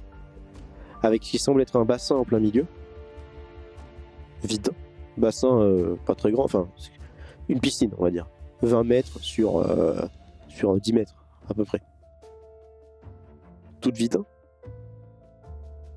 avec 1.03 1.23
ce 1.23 1.31
qui 1.31 1.37
semble 1.37 1.61
être 1.61 1.75
un 1.77 1.85
bassin 1.85 2.15
en 2.15 2.25
plein 2.25 2.39
milieu. 2.39 2.65
Vide. 4.43 4.71
Bassin 5.17 5.59
euh, 5.59 5.95
pas 6.05 6.15
très 6.15 6.31
grand, 6.31 6.45
enfin, 6.45 6.67
une 7.49 7.59
piscine, 7.59 7.91
on 7.97 8.03
va 8.03 8.11
dire. 8.11 8.27
20 8.63 8.83
mètres 8.83 9.19
sur, 9.19 9.57
euh, 9.57 10.01
sur 10.47 10.79
10 10.79 10.93
mètres, 10.93 11.15
à 11.49 11.53
peu 11.53 11.65
près. 11.65 11.81
Toute 13.79 13.95
vide 13.95 14.17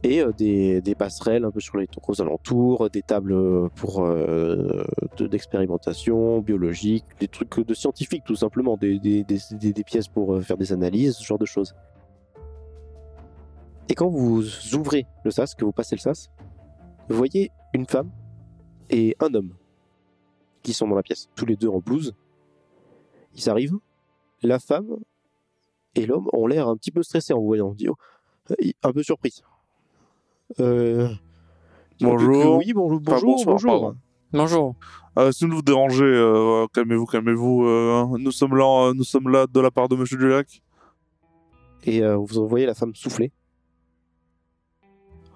et 0.05 0.21
euh, 0.21 0.33
des, 0.33 0.95
passerelles 0.95 1.45
un 1.45 1.51
peu 1.51 1.61
sur 1.61 1.79
les 1.79 1.89
aux 2.07 2.23
alentours, 2.23 2.91
des 2.91 3.03
tables 3.03 3.33
euh, 3.33 3.69
pour 3.75 4.05
euh, 4.05 4.85
de- 5.17 5.27
d'expérimentation 5.27 6.41
biologique, 6.41 7.05
des 7.19 7.29
trucs 7.29 7.67
de 7.67 7.75
scientifiques 7.75 8.25
tout 8.25 8.37
simplement, 8.37 8.77
des, 8.77 8.99
des, 8.99 9.85
pièces 9.85 10.09
pour 10.09 10.41
faire 10.43 10.59
des 10.59 10.73
analyses, 10.73 11.17
ce 11.17 11.25
genre 11.25 11.39
de 11.39 11.47
choses. 11.47 11.75
Et 13.89 13.95
quand 13.95 14.09
vous 14.09 14.45
ouvrez 14.75 15.07
le 15.25 15.31
sas, 15.31 15.55
que 15.55 15.65
vous 15.65 15.73
passez 15.73 15.97
le 15.97 16.01
sas, 16.01 16.31
vous 17.09 17.17
voyez 17.17 17.51
une 17.73 17.87
femme 17.87 18.11
et 18.91 19.17
un 19.21 19.33
homme 19.35 19.55
qui 20.63 20.75
sont 20.75 20.87
dans 20.87 20.97
la 20.97 21.03
pièce, 21.03 21.29
tous 21.35 21.47
les 21.47 21.57
deux 21.57 21.69
en 21.69 21.79
blouse. 21.79 22.15
Ils 23.35 23.49
arrivent, 23.49 23.79
la 24.43 24.59
femme 24.59 24.99
et 25.95 26.07
l'homme 26.07 26.29
ont 26.33 26.47
l'air 26.47 26.69
un 26.69 26.77
petit 26.77 26.91
peu 26.91 27.03
stressés 27.03 27.33
en 27.33 27.41
vous 27.41 27.47
voyant, 27.47 27.75
oh, 27.89 27.97
un 28.83 28.93
peu 28.93 29.03
surpris. 29.03 29.43
Euh, 30.61 31.09
Bonjour. 32.01 32.59
Oui, 32.59 32.73
bonjour, 32.73 33.01
Enfin, 33.07 33.21
bonjour, 33.23 33.45
bonsoir, 33.47 33.57
bonjour. 33.57 33.95
Bonjour. 34.33 34.75
Euh, 35.19 35.31
si 35.33 35.47
vous 35.47 35.57
vous 35.57 35.63
dérangez, 35.63 36.05
euh, 36.05 36.67
calmez-vous, 36.73 37.07
calmez-vous. 37.07 37.65
euh, 37.67 38.07
nous 38.19 38.33
sommes 38.33 38.57
là, 38.57 38.93
nous 38.95 39.05
sommes 39.05 39.29
là 39.29 39.47
de 39.47 39.61
la 39.61 39.71
part 39.71 39.89
de 39.89 39.97
Monsieur 39.97 40.17
Dulac. 40.17 40.63
Et 41.85 42.03
euh, 42.03 42.17
vous 42.17 42.49
voyez 42.49 42.67
la 42.67 42.75
femme 42.75 42.95
souffler. 42.95 43.31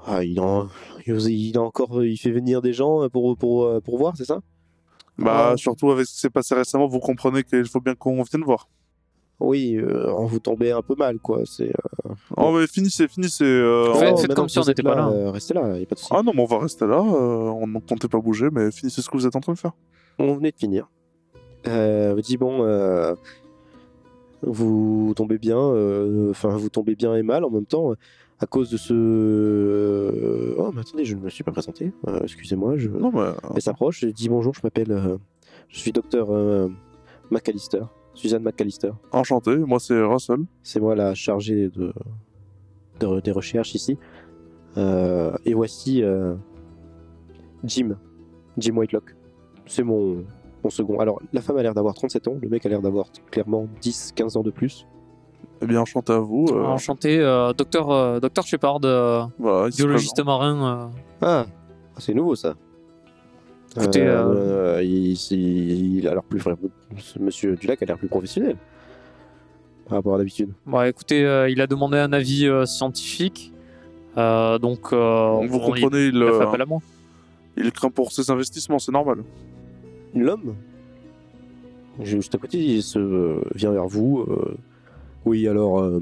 Ah, 0.06 0.24
il 0.24 0.40
en, 0.40 0.68
il 1.06 1.56
a 1.58 1.62
encore, 1.62 2.02
il 2.02 2.16
fait 2.16 2.30
venir 2.30 2.62
des 2.62 2.72
gens 2.72 3.08
pour 3.10 3.36
pour 3.36 3.64
euh, 3.64 3.80
pour 3.80 3.98
voir, 3.98 4.16
c'est 4.16 4.24
ça? 4.24 4.40
Bah 5.18 5.50
Ah. 5.52 5.56
surtout 5.56 5.90
avec 5.90 6.06
ce 6.06 6.12
qui 6.14 6.20
s'est 6.20 6.30
passé 6.30 6.54
récemment, 6.54 6.86
vous 6.86 7.00
comprenez 7.00 7.42
qu'il 7.44 7.66
faut 7.66 7.80
bien 7.80 7.94
qu'on 7.94 8.22
vienne 8.22 8.42
voir. 8.44 8.68
Oui, 9.40 9.76
euh, 9.76 10.10
vous 10.12 10.40
tombez 10.40 10.72
un 10.72 10.82
peu 10.82 10.94
mal, 10.96 11.18
quoi. 11.20 11.42
C'est. 11.44 11.68
euh, 11.70 12.12
Oh 12.36 12.50
mais 12.52 12.66
finissez, 12.66 13.06
finissez. 13.06 13.44
euh, 13.44 13.94
Faites- 13.94 14.12
on- 14.14 14.16
faites 14.16 14.34
comme 14.34 14.48
si 14.48 14.58
on 14.58 14.64
n'était 14.64 14.82
pas 14.82 14.96
là. 14.96 15.08
euh, 15.10 15.30
restez 15.30 15.54
là, 15.54 15.78
y 15.78 15.82
a 15.82 15.86
pas 15.86 15.94
de 15.94 16.00
souci. 16.00 16.10
Ah 16.12 16.22
non, 16.24 16.32
mais 16.34 16.42
on 16.42 16.46
va 16.46 16.58
rester 16.58 16.86
là. 16.86 16.96
euh, 16.98 17.50
on 17.50 17.66
ne 17.68 17.78
comptait 17.78 18.08
pas 18.08 18.18
bouger, 18.18 18.48
mais 18.50 18.70
finissez 18.72 19.00
ce 19.00 19.08
que 19.08 19.16
vous 19.16 19.26
êtes 19.26 19.36
en 19.36 19.40
train 19.40 19.52
de 19.52 19.58
faire. 19.58 19.72
On 20.18 20.34
venait 20.34 20.50
de 20.50 20.56
finir. 20.56 20.88
Euh, 21.68 22.12
vous 22.14 22.20
dit 22.20 22.36
bon, 22.36 22.64
euh, 22.64 23.14
vous 24.42 25.12
tombez 25.16 25.38
bien, 25.38 25.58
euh, 25.58 26.30
enfin 26.30 26.50
vous 26.50 26.68
tombez 26.68 26.94
bien 26.94 27.14
et 27.14 27.22
mal 27.22 27.44
en 27.44 27.50
même 27.50 27.66
temps. 27.66 27.92
à 28.40 28.46
cause 28.46 28.70
de 28.70 28.76
ce. 28.76 28.92
euh, 28.94 30.54
Oh, 30.58 30.70
mais 30.72 30.80
attendez, 30.82 31.04
je 31.04 31.16
ne 31.16 31.20
me 31.20 31.28
suis 31.28 31.42
pas 31.44 31.50
présenté. 31.52 31.92
Euh, 32.06 32.20
Excusez-moi, 32.22 32.76
je. 32.76 32.88
Non, 32.88 33.10
mais. 33.12 33.30
Elle 33.56 33.62
s'approche, 33.62 34.00
je 34.00 34.06
dis 34.08 34.28
bonjour, 34.28 34.54
je 34.54 34.60
m'appelle. 34.62 34.92
euh, 34.92 35.16
je 35.68 35.78
suis 35.78 35.90
docteur 35.92 36.28
euh, 36.30 36.68
McAllister, 37.30 37.82
Suzanne 38.18 38.42
McAllister. 38.42 38.90
Enchanté, 39.12 39.56
moi 39.56 39.78
c'est 39.78 40.00
Russell. 40.02 40.40
C'est 40.62 40.80
moi 40.80 40.94
la 40.96 41.14
chargée 41.14 41.68
de, 41.68 41.92
de- 43.00 43.20
des 43.20 43.30
recherches 43.30 43.74
ici. 43.74 43.96
Euh, 44.76 45.32
et 45.44 45.54
voici 45.54 46.02
euh, 46.02 46.34
Jim, 47.64 47.96
Jim 48.56 48.76
Whitelock. 48.76 49.14
C'est 49.66 49.82
mon, 49.82 50.24
mon 50.64 50.70
second. 50.70 50.98
Alors, 50.98 51.20
la 51.32 51.40
femme 51.40 51.56
a 51.58 51.62
l'air 51.62 51.74
d'avoir 51.74 51.94
37 51.94 52.26
ans, 52.28 52.36
le 52.40 52.48
mec 52.48 52.64
a 52.66 52.68
l'air 52.68 52.82
d'avoir 52.82 53.06
clairement 53.30 53.66
10-15 53.82 54.36
ans 54.38 54.42
de 54.42 54.50
plus. 54.50 54.86
Eh 55.60 55.66
bien, 55.66 55.80
enchanté 55.80 56.12
à 56.12 56.18
vous. 56.18 56.46
euh, 56.50 56.64
Enchanté, 56.64 57.18
euh, 57.20 57.52
docteur, 57.52 57.90
euh, 57.90 58.20
docteur 58.20 58.44
Shepard, 58.46 58.80
euh, 58.84 59.22
voilà, 59.38 59.68
biologiste 59.70 60.24
marin. 60.24 60.90
Ah, 61.20 61.46
c'est 61.98 62.14
nouveau 62.14 62.34
ça. 62.36 62.54
Écoutez, 63.76 64.02
Euh, 64.06 64.82
il, 64.82 65.16
c'est- 65.16 65.36
il 65.36 66.06
a 66.08 66.12
l'air 66.14 66.22
plus. 66.22 66.40
ce 66.98 67.18
Monsieur 67.18 67.54
Dulac 67.56 67.82
a 67.82 67.86
l'air 67.86 67.98
plus 67.98 68.08
professionnel 68.08 68.56
par 69.86 69.98
rapport 69.98 70.14
à 70.14 70.18
d'habitude. 70.18 70.48
euh. 70.50 70.70
Bon, 70.70 70.82
écoutez, 70.82 71.24
euh, 71.24 71.48
il 71.50 71.60
a 71.60 71.66
demandé 71.66 71.98
un 71.98 72.12
avis 72.12 72.46
euh, 72.46 72.64
scientifique. 72.66 73.52
euh, 74.16 74.58
donc, 74.58 74.92
euh, 74.92 75.38
Vous 75.48 75.60
comprenez, 75.60 76.06
il, 76.08 76.16
il 76.16 76.22
a 76.22 76.26
fait 76.26 76.32
euh, 76.32 76.48
appel 76.48 76.62
à 76.62 76.66
moi. 76.66 76.80
il 77.56 77.70
craint 77.72 77.90
pour 77.90 78.10
ses 78.12 78.30
investissements, 78.30 78.78
c'est 78.78 78.90
normal. 78.92 79.18
L'homme, 80.14 80.54
juste 82.02 82.34
à 82.34 82.38
côté, 82.38 82.58
il 82.58 82.82
se 82.82 82.98
euh, 82.98 83.40
vient 83.54 83.70
vers 83.70 83.86
vous. 83.86 84.24
euh, 84.28 84.56
oui, 85.24 85.46
alors, 85.46 85.80
euh, 85.80 86.00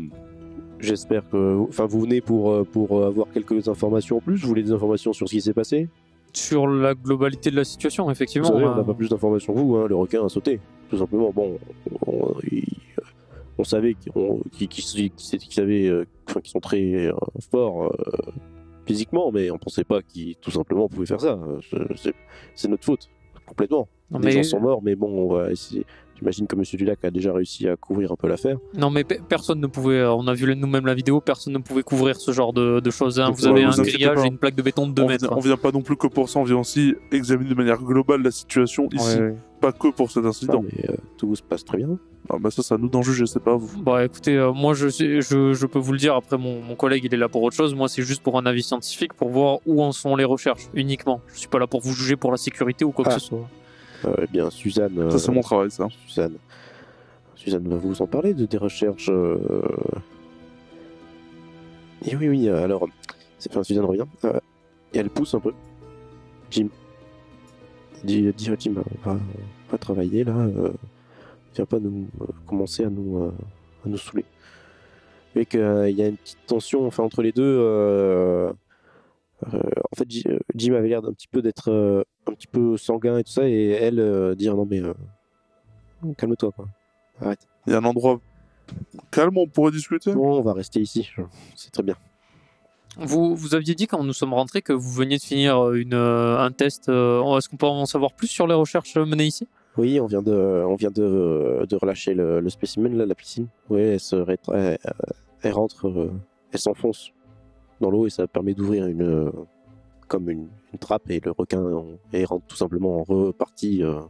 j'espère 0.79 1.29
que. 1.29 1.59
Enfin, 1.68 1.85
vous 1.87 2.00
venez 2.00 2.20
pour, 2.20 2.52
euh, 2.52 2.64
pour 2.64 3.05
avoir 3.05 3.26
quelques 3.35 3.68
informations 3.68 4.18
en 4.18 4.20
plus. 4.20 4.40
Vous 4.40 4.48
voulez 4.48 4.62
des 4.62 4.72
informations 4.72 5.12
sur 5.12 5.29
ce 5.29 5.35
qui 5.35 5.40
s'est 5.42 5.52
passé? 5.52 5.88
Sur 6.37 6.66
la 6.66 6.94
globalité 6.94 7.51
de 7.51 7.57
la 7.57 7.64
situation, 7.64 8.05
Vous 8.05 8.11
effectivement. 8.11 8.49
savez, 8.49 8.64
on 8.66 8.75
n'a 8.75 8.81
euh, 8.81 8.85
pas 8.85 8.92
plus 8.92 9.09
d'informations 9.09 9.55
que 9.55 9.59
vous. 9.59 9.77
hein, 9.77 9.87
le 9.88 9.94
requin 9.96 10.22
a 10.22 10.29
sauté, 10.29 10.61
tout 10.90 10.99
simplement. 10.99 11.31
Bon, 11.33 11.59
on, 12.07 12.35
il- 12.53 12.62
on 13.57 13.64
savait 13.64 13.94
qu'ils 13.94 15.59
avaient, 15.59 15.88
euh, 15.88 16.05
enfin, 16.29 16.40
qu'ils 16.42 16.51
sont 16.51 16.61
très 16.61 17.07
euh, 17.07 17.12
forts 17.51 17.85
euh, 17.87 18.33
physiquement, 18.85 19.33
mais 19.33 19.51
on 19.51 19.57
pensait 19.57 19.85
pas 19.85 20.03
qu'ils 20.03 20.37
tout 20.37 20.51
simplement 20.51 20.90
pouvaient 20.90 21.07
faire 21.07 21.22
ça. 21.22 21.38
Euh, 21.72 21.87
c'est- 22.55 22.68
notre 22.68 22.85
faute, 22.85 23.09
complètement. 23.46 23.88
non, 24.11 24.18
Les 24.18 24.33
gens 24.33 24.42
sont 24.42 24.61
morts, 24.61 24.83
mais 24.83 24.94
bon, 24.94 25.09
on 25.09 25.35
va 25.35 25.51
essayer. 25.53 25.87
J'imagine 26.18 26.46
que 26.46 26.57
Monsieur 26.57 26.79
Dulac 26.79 27.05
a 27.05 27.11
déjà 27.11 27.33
réussi 27.33 27.68
à 27.68 27.76
couvrir 27.76 28.11
un 28.12 28.16
peu 28.16 28.26
l'affaire. 28.26 28.57
non, 28.76 28.88
mais 28.90 29.05
pe- 29.05 29.20
personne 29.29 29.61
ne 29.61 29.66
pouvait. 29.66 29.96
euh, 29.98 30.12
on 30.14 30.26
a 30.26 30.33
vu 30.35 30.55
nous-mêmes 30.57 30.87
la 30.87 30.94
vidéo, 30.94 31.20
personne 31.20 31.52
ne 31.52 31.59
pouvait 31.59 31.83
couvrir 31.83 32.16
ce 32.16 32.31
genre 32.33 32.52
de, 32.52 32.81
de 32.81 32.90
choses. 32.90 33.20
hein. 33.20 33.31
Vous 33.35 33.44
ouais, 33.44 33.50
avez 33.50 33.66
vous 33.66 33.81
un 33.81 33.85
grillage 33.85 34.14
pas. 34.16 34.24
et 34.24 34.29
une 34.29 34.38
plaque 34.38 34.55
de 34.55 34.62
béton 34.62 34.87
de 34.87 34.92
2 34.92 35.02
on, 35.02 35.09
mètres. 35.09 35.26
vient, 35.29 35.37
on 35.37 35.40
vient 35.40 35.57
pas 35.59 35.72
non 35.72 35.83
plus 35.83 35.96
que 35.96 36.07
pour 36.07 36.29
ça, 36.29 36.38
on 36.38 36.44
vient 36.44 36.59
aussi 36.59 36.94
examiner 37.12 37.50
de 37.50 37.55
manière 37.55 37.83
globale 37.83 38.22
la 38.22 38.31
situation 38.31 38.88
ici, 38.92 39.16
Ouais, 39.18 39.22
ouais. 39.26 39.37
pas 39.61 39.72
que 39.72 39.88
pour 39.88 40.11
cet 40.11 40.24
Ah, 40.24 40.29
incident. 40.29 40.62
mais 40.62 40.88
euh, 40.90 40.94
tout 41.18 41.35
se 41.37 41.42
passe 41.42 41.64
très 41.64 41.79
bien. 41.79 41.98
Ah, 42.31 42.37
bah 42.40 42.50
ça, 42.50 42.62
c'est 42.62 42.74
à 42.74 42.79
nous 42.79 42.88
d'en 42.88 43.02
juger, 43.02 43.26
c'est 43.26 43.38
pas 43.42 43.52
à 43.52 43.57
vous. 43.57 43.81
Bah 43.83 44.05
écoutez, 44.05 44.37
euh, 44.37 44.52
moi 44.52 44.72
je, 44.74 44.88
sais- 44.88 45.20
je, 45.20 45.52
je 45.52 45.66
peux 45.66 45.79
vous 45.79 45.92
le 45.92 45.98
dire, 45.98 46.14
après 46.16 46.38
mon, 46.38 46.61
mon 46.62 46.74
collègue 46.74 47.05
il 47.05 47.14
est 47.14 47.18
là 47.18 47.29
pour 47.29 47.42
autre 47.42 47.55
chose, 47.55 47.74
moi 47.74 47.88
c'est 47.88 48.02
juste 48.02 48.22
pour 48.22 48.37
un 48.38 48.46
avis 48.46 48.62
scientifique, 48.64 49.12
pour 49.12 49.29
voir 49.29 49.59
où 49.66 49.81
en 49.83 49.92
sont 49.92 50.16
les 50.16 50.24
recherches, 50.24 50.62
uniquement. 50.74 51.20
Je 51.33 51.38
suis 51.40 51.48
pas 51.48 51.59
là 51.61 51.66
pour 51.68 51.83
vous 51.83 51.92
juger 51.92 52.16
pour 52.16 52.31
la 52.33 52.37
sécurité 52.38 52.85
ou 52.85 52.90
quoi 52.90 53.05
Ah. 53.07 53.14
que 53.14 53.20
ce 53.20 53.26
soit. 53.26 53.48
Euh, 54.04 54.14
eh 54.22 54.26
bien, 54.26 54.50
Suzanne. 54.50 54.98
euh, 54.98 55.11
Ça, 55.11 55.18
c'est 55.18 55.32
mon 55.32 55.40
travail, 55.40 55.70
ça. 55.70 55.88
Suzanne. 56.06 56.37
Suzanne 57.35 57.68
va 57.68 57.76
vous 57.76 58.02
en 58.02 58.06
parler 58.06 58.35
de 58.35 58.46
des 58.46 58.59
recherches. 58.59 59.09
euh, 59.11 59.38
Et 62.04 62.16
oui, 62.16 62.28
oui, 62.28 62.48
euh, 62.48 62.62
alors. 62.64 62.87
c'est- 63.38 63.50
Enfin, 63.50 63.62
Suzanne 63.62 63.85
revient. 63.85 64.04
euh, 64.24 64.38
Et 64.92 64.98
elle 64.98 65.11
pousse 65.11 65.35
un 65.35 65.40
peu. 65.40 65.52
Jim. 66.50 66.68
Dis, 68.04 68.32
dis 68.32 68.50
à 68.50 68.56
Jim, 68.59 68.74
euh, 68.76 68.82
va, 69.04 69.18
va 69.70 69.78
travailler 69.78 70.24
là. 70.24 70.37
euh, 70.37 70.70
Viens 71.54 71.64
pas 71.64 71.78
nous 71.78 72.06
euh, 72.20 72.26
commencer 72.46 72.85
à 72.85 72.90
nous, 72.90 73.22
euh, 73.24 73.32
à 73.85 73.88
nous 73.88 73.96
saouler. 73.96 74.24
Et 75.35 75.44
qu'il 75.46 75.61
y 75.61 76.02
a 76.02 76.06
une 76.09 76.16
petite 76.16 76.38
tension 76.46 76.87
enfin, 76.87 77.02
entre 77.02 77.22
les 77.22 77.32
deux. 77.32 77.42
euh, 77.42 78.52
euh, 79.52 79.61
en 79.92 79.96
fait, 79.96 80.11
Ji- 80.11 80.24
euh, 80.28 80.38
Jim 80.54 80.74
avait 80.74 80.88
l'air 80.88 81.02
d'un 81.02 81.12
petit 81.12 81.28
peu 81.28 81.42
d'être 81.42 81.70
euh, 81.70 82.04
un 82.28 82.32
petit 82.32 82.46
peu 82.46 82.76
sanguin 82.76 83.18
et 83.18 83.24
tout 83.24 83.32
ça, 83.32 83.48
et 83.48 83.68
elle 83.70 84.00
euh, 84.00 84.34
dire 84.34 84.56
non 84.56 84.66
mais 84.68 84.80
euh, 84.82 84.94
calme-toi 86.16 86.50
quoi. 86.52 86.66
Arrête. 87.20 87.46
Il 87.66 87.72
y 87.72 87.76
a 87.76 87.78
un 87.78 87.84
endroit 87.84 88.20
calme 89.10 89.36
où 89.36 89.42
on 89.42 89.46
pourrait 89.46 89.72
discuter? 89.72 90.12
Bon, 90.12 90.38
on 90.38 90.42
va 90.42 90.52
rester 90.52 90.80
ici. 90.80 91.08
C'est 91.54 91.70
très 91.70 91.82
bien. 91.82 91.94
Vous, 92.98 93.36
vous 93.36 93.54
aviez 93.54 93.74
dit 93.74 93.86
quand 93.86 94.02
nous 94.02 94.12
sommes 94.14 94.32
rentrés 94.32 94.62
que 94.62 94.72
vous 94.72 94.90
veniez 94.90 95.18
de 95.18 95.22
finir 95.22 95.72
une, 95.72 95.92
euh, 95.94 96.38
un 96.38 96.50
test. 96.50 96.88
euh, 96.88 97.36
Est-ce 97.36 97.48
qu'on 97.48 97.56
peut 97.58 97.66
en 97.66 97.84
savoir 97.84 98.12
plus 98.14 98.26
sur 98.28 98.46
les 98.46 98.54
recherches 98.54 98.96
menées 98.96 99.26
ici? 99.26 99.46
Oui, 99.76 100.00
on 100.00 100.06
vient 100.06 100.22
de, 100.22 100.64
on 100.66 100.74
vient 100.76 100.90
de, 100.90 101.66
de 101.68 101.76
relâcher 101.76 102.14
le, 102.14 102.40
le 102.40 102.48
spécimen 102.48 102.96
là, 102.96 103.04
la 103.04 103.14
piscine. 103.14 103.48
Oui, 103.68 103.82
elle 103.82 104.00
se 104.00 104.16
rétra- 104.16 104.56
elle, 104.56 104.78
elle 105.42 105.52
rentre, 105.52 105.88
euh, 105.88 106.10
elle 106.52 106.58
s'enfonce 106.58 107.10
dans 107.82 107.90
l'eau 107.90 108.06
et 108.06 108.10
ça 108.10 108.26
permet 108.26 108.54
d'ouvrir 108.54 108.86
une, 108.86 109.02
euh, 109.02 109.30
comme 110.08 110.30
une, 110.30 110.48
une 110.72 110.78
trappe 110.78 111.10
et 111.10 111.20
le 111.24 111.30
requin 111.32 111.62
rentre 112.24 112.46
tout 112.46 112.56
simplement 112.56 113.00
en 113.00 113.02
repartie 113.02 113.82
euh, 113.82 114.00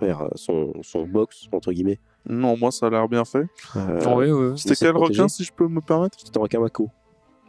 vers 0.00 0.28
son, 0.34 0.72
son 0.82 1.06
box 1.06 1.48
entre 1.52 1.72
guillemets. 1.72 1.98
Non, 2.28 2.56
moi, 2.56 2.70
ça 2.72 2.86
a 2.86 2.90
l'air 2.90 3.08
bien 3.08 3.24
fait. 3.24 3.46
Euh, 3.76 4.14
Oui, 4.16 4.30
oui. 4.30 4.58
C'était 4.58 4.74
quel 4.76 4.96
requin, 4.96 5.28
si 5.28 5.44
je 5.44 5.52
peux 5.52 5.68
me 5.68 5.80
permettre? 5.80 6.18
C'était 6.18 6.38
un 6.38 6.42
requin 6.42 6.60
mako. 6.60 6.88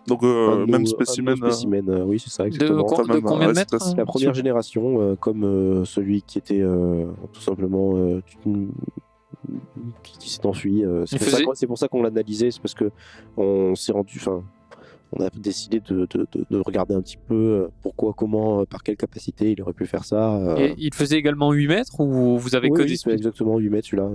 Donc, 0.08 0.22
euh, 0.24 0.66
même 0.68 0.86
spécimen. 0.86 1.34
euh, 1.42 1.50
spécimens, 1.50 1.88
euh, 1.90 2.04
oui, 2.04 2.20
c'est 2.20 2.30
ça, 2.30 2.46
exactement. 2.46 2.84
de 2.84 3.08
même, 3.14 3.22
combien 3.24 3.48
de 3.48 3.54
ouais, 3.54 3.54
mètres 3.54 3.78
La 3.98 4.06
première 4.06 4.34
génération, 4.36 5.02
euh, 5.02 5.16
comme 5.16 5.44
euh, 5.44 5.84
celui 5.86 6.22
qui 6.22 6.38
était 6.38 6.62
euh, 6.62 7.08
tout 7.34 7.42
simplement 7.42 7.96
euh, 7.96 8.22
tu- 8.28 8.38
qui, 10.04 10.18
qui 10.20 10.30
s'est 10.30 10.46
enfui. 10.46 10.86
euh, 10.86 11.06
c'est 11.08 11.16
Il 11.16 11.20
pour, 11.20 11.26
ça 11.28 11.32
faisait- 11.38 11.44
qu'on- 11.46 11.54
c'est 11.56 11.68
pour 11.68 11.78
ça 11.80 11.88
qu'on 11.88 12.02
l'a 12.04 12.10
analysé, 12.10 12.52
c'est 12.52 12.62
parce 12.62 12.76
que 12.76 12.92
on 13.38 13.74
s'est 13.76 13.92
rendu, 13.94 14.18
enfin, 14.20 14.44
on 15.12 15.24
a 15.24 15.30
décidé 15.30 15.80
de, 15.80 16.08
de- 16.12 16.28
de- 16.32 16.46
de 16.50 16.58
regarder 16.60 16.94
un 16.96 17.02
petit 17.02 17.18
peu 17.18 17.34
euh, 17.36 17.68
pourquoi, 17.82 18.14
comment, 18.14 18.62
euh, 18.62 18.66
par 18.66 18.84
quelle 18.84 18.98
capacité 18.98 19.52
il 19.52 19.62
aurait 19.62 19.74
pu 19.74 19.86
faire 19.86 20.04
ça. 20.04 20.36
euh. 20.36 20.58
Et 20.58 20.76
il 20.78 20.94
faisait 20.94 21.18
également 21.18 21.52
8 21.52 21.68
mètres 21.68 22.00
ou 22.00 22.38
vous 22.38 22.56
avez 22.56 22.70
Oui, 22.70 22.78
que 22.78 22.84
oui, 22.84 22.90
des 22.90 22.98
c'est 22.98 23.12
exactement 23.12 23.58
8 23.58 23.70
mètres 23.70 23.88
celui-là. 23.88 24.10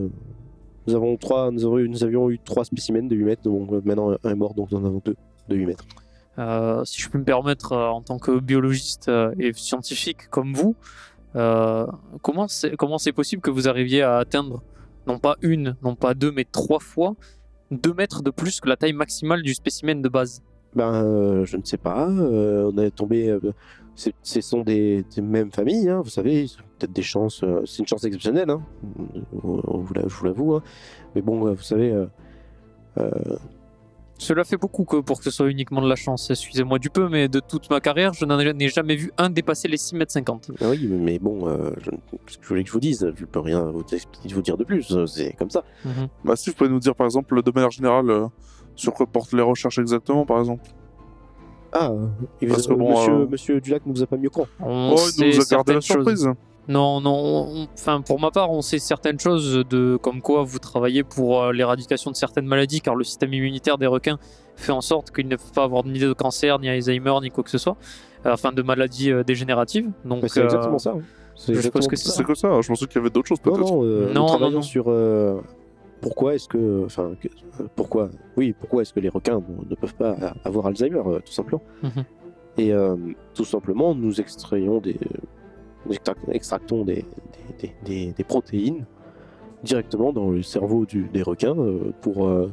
Nous 0.86 0.94
avons 0.94 1.16
trois, 1.16 1.50
nous 1.50 1.64
avons, 1.64 1.78
eu- 1.78 1.88
nous 1.88 2.04
avions 2.04 2.30
eu 2.30 2.38
trois 2.38 2.64
spécimens 2.64 3.02
de 3.08 3.14
8 3.16 3.24
mètres, 3.24 3.42
donc 3.42 3.70
maintenant 3.84 4.10
un 4.24 4.30
est 4.30 4.34
mort, 4.34 4.54
donc 4.54 4.70
nous 4.72 4.78
en 4.78 4.84
avons 4.84 5.00
deux 5.04 5.16
de 5.48 5.56
8 5.56 5.66
mètres. 5.66 5.84
Euh, 6.38 6.84
si 6.84 7.00
je 7.02 7.08
peux 7.10 7.18
me 7.18 7.24
permettre, 7.24 7.72
en 7.76 8.00
tant 8.02 8.18
que 8.18 8.38
biologiste 8.40 9.10
et 9.38 9.52
scientifique 9.52 10.28
comme 10.30 10.54
vous, 10.54 10.74
euh, 11.36 11.86
comment 12.22 12.48
c'est 12.48 12.74
comment 12.76 12.98
c'est 12.98 13.12
possible 13.12 13.40
que 13.42 13.50
vous 13.50 13.68
arriviez 13.68 14.02
à 14.02 14.16
atteindre 14.18 14.62
non 15.06 15.18
pas 15.18 15.36
une, 15.42 15.76
non 15.82 15.94
pas 15.94 16.14
deux, 16.14 16.32
mais 16.32 16.44
trois 16.44 16.80
fois 16.80 17.14
deux 17.70 17.94
mètres 17.94 18.22
de 18.22 18.30
plus 18.30 18.60
que 18.60 18.68
la 18.68 18.76
taille 18.76 18.92
maximale 18.92 19.42
du 19.42 19.54
spécimen 19.54 20.02
de 20.02 20.08
base? 20.08 20.42
Ben, 20.74 20.94
euh, 21.04 21.44
je 21.44 21.56
ne 21.56 21.64
sais 21.64 21.76
pas. 21.78 22.08
euh, 22.08 22.70
on 22.72 22.78
est 22.78 22.90
tombé. 22.90 23.28
euh, 23.28 23.40
ce 24.22 24.40
sont 24.40 24.62
des, 24.62 25.04
des 25.14 25.20
mêmes 25.20 25.50
familles, 25.52 25.88
hein, 25.90 26.00
vous 26.02 26.10
savez. 26.10 26.46
Peut-être 26.78 26.92
des 26.92 27.02
chances. 27.02 27.42
euh, 27.42 27.62
c'est 27.66 27.80
une 27.80 27.86
chance 27.88 28.04
exceptionnelle, 28.04 28.48
hein, 28.50 28.62
je 29.32 29.38
vous 30.14 30.24
l'avoue. 30.24 30.54
hein. 30.54 30.62
Mais 31.14 31.22
bon, 31.22 31.52
vous 31.52 31.62
savez. 31.62 31.90
euh, 31.92 32.06
euh, 32.98 33.10
Cela 34.18 34.44
fait 34.44 34.56
beaucoup 34.56 34.84
que 34.84 34.96
pour 35.00 35.18
que 35.18 35.24
ce 35.24 35.30
soit 35.30 35.50
uniquement 35.50 35.82
de 35.82 35.88
la 35.88 35.96
chance. 35.96 36.30
Excusez-moi 36.30 36.78
du 36.78 36.88
peu, 36.90 37.08
mais 37.08 37.28
de 37.28 37.40
toute 37.40 37.68
ma 37.70 37.80
carrière, 37.80 38.12
je 38.14 38.24
n'en 38.24 38.38
ai 38.38 38.68
jamais 38.68 38.94
vu 38.96 39.12
un 39.18 39.28
dépasser 39.30 39.66
les 39.68 39.76
6 39.76 39.96
mètres 39.96 40.12
50. 40.12 40.50
ah 40.60 40.68
oui, 40.70 40.86
mais 40.88 41.18
bon, 41.18 41.48
euh, 41.48 41.70
je, 41.82 41.90
qu'est-ce 41.90 42.38
que 42.38 42.44
je 42.44 42.48
voulais 42.48 42.62
que 42.62 42.68
je 42.68 42.72
vous 42.74 42.80
dise 42.80 43.12
Je 43.16 43.24
peux 43.24 43.40
rien 43.40 43.64
vous, 43.64 43.82
vous 44.30 44.42
dire 44.42 44.56
de 44.56 44.64
plus. 44.64 44.94
C'est 45.06 45.32
comme 45.34 45.50
ça. 45.50 45.64
Bah, 46.24 46.36
si 46.36 46.50
vous 46.50 46.56
pouvez 46.56 46.70
nous 46.70 46.80
dire, 46.80 46.94
par 46.94 47.06
exemple, 47.06 47.42
de 47.42 47.50
manière 47.54 47.70
générale, 47.70 48.08
euh, 48.10 48.26
sur 48.80 48.92
quoi 48.94 49.06
portent 49.06 49.32
les 49.32 49.42
recherches 49.42 49.78
exactement, 49.78 50.24
par 50.26 50.38
exemple 50.40 50.68
Ah, 51.72 51.92
et 52.40 52.46
vous- 52.46 52.54
Parce 52.54 52.66
que 52.66 52.72
euh, 52.72 52.76
bon, 52.76 52.90
monsieur, 52.90 53.12
euh, 53.12 53.26
monsieur 53.30 53.60
Dulac 53.60 53.86
ne 53.86 53.92
vous 53.92 54.02
a 54.02 54.06
pas 54.06 54.16
au 54.16 54.30
courant. 54.30 54.46
On 54.60 54.94
Oh, 54.96 55.00
il 55.18 55.26
nous 55.36 55.40
a 55.40 55.44
gardé 55.48 55.74
la 55.74 55.80
choses. 55.80 55.96
surprise. 55.96 56.28
Non, 56.68 57.00
non. 57.00 57.14
on- 57.14 57.68
Enfin, 57.74 58.00
pour 58.00 58.20
ma 58.20 58.30
part, 58.30 58.50
on 58.50 58.60
sait 58.60 58.78
certaines 58.78 59.18
choses 59.18 59.64
de 59.68 59.96
comme 59.96 60.20
quoi 60.20 60.42
vous 60.42 60.58
travaillez 60.58 61.02
pour 61.04 61.42
euh, 61.42 61.52
l'éradication 61.52 62.10
de 62.10 62.16
certaines 62.16 62.46
maladies, 62.46 62.80
car 62.80 62.94
le 62.96 63.04
système 63.04 63.32
immunitaire 63.32 63.78
des 63.78 63.86
requins 63.86 64.18
fait 64.56 64.72
en 64.72 64.80
sorte 64.80 65.10
qu'ils 65.10 65.28
ne 65.28 65.36
peuvent 65.36 65.52
pas 65.54 65.64
avoir 65.64 65.84
ni 65.84 65.98
de 65.98 66.12
cancer, 66.12 66.58
ni 66.58 66.68
Alzheimer, 66.68 67.14
ni 67.22 67.30
quoi 67.30 67.42
que 67.44 67.50
ce 67.50 67.58
soit, 67.58 67.76
euh, 68.26 68.32
enfin 68.32 68.52
de 68.52 68.62
maladies 68.62 69.10
euh, 69.12 69.22
dégénératives. 69.24 69.90
Donc, 70.04 70.22
Mais 70.22 70.28
c'est 70.28 70.40
euh, 70.40 70.44
exactement 70.44 70.78
ça. 70.78 70.90
hein. 70.96 71.00
C'est 71.36 71.52
que 71.54 71.60
ça. 71.96 72.10
Ça, 72.34 72.60
je 72.60 72.68
pensais 72.68 72.86
qu'il 72.86 72.96
y 72.96 72.98
avait 72.98 73.08
d'autres 73.10 73.28
choses, 73.28 73.38
Non, 73.46 73.52
peut-être. 73.52 73.72
non, 73.72 73.82
euh, 73.84 74.12
Non, 74.12 74.20
non, 74.22 74.26
travaillons 74.26 74.50
non. 74.56 74.62
sur 74.62 74.84
euh, 74.88 75.40
pourquoi 76.00 76.34
est-ce 76.34 76.48
que, 76.48 76.84
enfin, 76.84 77.12
pourquoi, 77.76 78.08
oui, 78.36 78.54
pourquoi 78.58 78.82
est-ce 78.82 78.92
que 78.92 79.00
les 79.00 79.08
requins 79.08 79.42
ne- 79.68 79.74
peuvent 79.74 79.94
pas 79.94 80.16
avoir 80.44 80.66
Alzheimer, 80.66 81.02
euh, 81.06 81.20
tout 81.20 81.32
simplement. 81.32 81.62
Mhm. 81.82 82.04
Et 82.58 82.72
euh, 82.72 82.96
tout 83.34 83.44
simplement, 83.44 83.94
nous 83.94 84.20
extrayons 84.20 84.80
des, 84.80 84.96
nous 85.86 85.92
extra- 85.92 86.14
extractons 86.32 86.84
des, 86.84 87.04
des, 87.60 87.68
des- 87.68 87.74
des- 88.06 88.12
des 88.12 88.24
protéines 88.24 88.84
directement 89.62 90.12
dans 90.12 90.30
le 90.30 90.42
cerveau 90.42 90.86
du- 90.86 91.08
des 91.12 91.22
requins 91.22 91.56
euh, 91.58 91.92
pour 92.00 92.26
euh, 92.26 92.50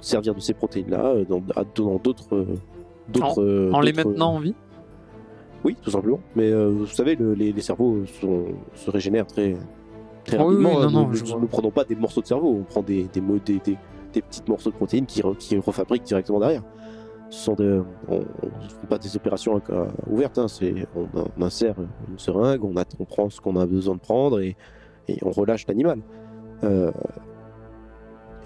servir 0.00 0.34
de 0.34 0.40
ces 0.40 0.54
protéines-là 0.54 1.24
dans, 1.28 1.40
d'autres. 1.98 2.46
d'autres, 3.08 3.70
En 3.72 3.80
les 3.80 3.92
maintenant 3.92 4.34
en 4.34 4.40
vie? 4.40 4.54
Oui, 5.64 5.76
tout 5.80 5.90
simplement. 5.90 6.20
Mais 6.34 6.52
vous 6.52 6.86
savez, 6.86 7.14
le- 7.16 7.34
les, 7.34 7.52
les 7.52 7.62
cerveaux 7.62 8.04
sont- 8.06 8.46
se 8.74 8.90
régénèrent 8.90 9.26
très, 9.26 9.54
très 10.24 10.38
Oui, 10.38 10.54
oui, 10.56 10.64
rapidement. 10.64 10.80
non, 10.80 10.86
hein. 10.86 10.90
non, 10.90 11.08
nous, 11.08 11.40
nous 11.40 11.46
prenons 11.48 11.70
pas 11.70 11.84
des 11.84 11.94
morceaux 11.96 12.20
de 12.20 12.26
cerveau, 12.26 12.56
on 12.60 12.62
prend 12.64 12.82
des, 12.82 13.04
des, 13.04 13.20
mo- 13.20 13.38
des, 13.38 13.58
des, 13.58 13.76
des 14.12 14.22
petits 14.22 14.42
morceaux 14.48 14.70
de 14.70 14.76
protéines 14.76 15.06
qui, 15.06 15.20
re- 15.22 15.36
qui 15.36 15.56
refabriquent 15.58 16.04
directement 16.04 16.38
derrière. 16.40 16.62
Ce 17.30 17.44
sont 17.44 17.56
on 17.58 18.16
ne 18.18 18.22
fait 18.80 18.86
pas 18.88 18.98
des 18.98 19.16
opérations 19.16 19.60
euh, 19.70 19.86
ouvertes, 20.10 20.36
hein. 20.38 20.48
c'est, 20.48 20.86
on, 20.94 21.06
on 21.38 21.42
insère 21.42 21.74
une 22.10 22.18
seringue, 22.18 22.62
on, 22.64 22.76
a- 22.76 22.84
on 23.00 23.04
prend 23.04 23.30
ce 23.30 23.40
qu'on 23.40 23.56
a 23.56 23.64
besoin 23.66 23.94
de 23.94 24.00
prendre 24.00 24.40
et, 24.40 24.54
et 25.08 25.16
on 25.22 25.30
relâche 25.30 25.66
l'animal. 25.66 26.00
Euh, 26.62 26.92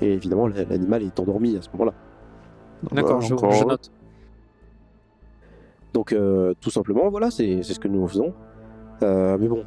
et 0.00 0.12
évidemment, 0.12 0.46
la- 0.46 0.64
l'animal 0.64 1.02
est 1.02 1.18
endormi 1.18 1.56
à 1.56 1.62
ce 1.62 1.68
moment-là. 1.72 1.94
D'accord, 2.92 3.20
je, 3.22 3.34
note. 3.64 3.90
Donc, 5.92 6.12
euh, 6.12 6.54
tout 6.60 6.70
simplement, 6.70 7.08
voilà, 7.08 7.30
c'est 7.30 7.62
c'est 7.62 7.72
ce 7.74 7.80
que 7.80 7.88
nous 7.88 8.06
faisons. 8.06 8.34
Euh, 9.02 9.36
mais 9.40 9.48
bon, 9.48 9.64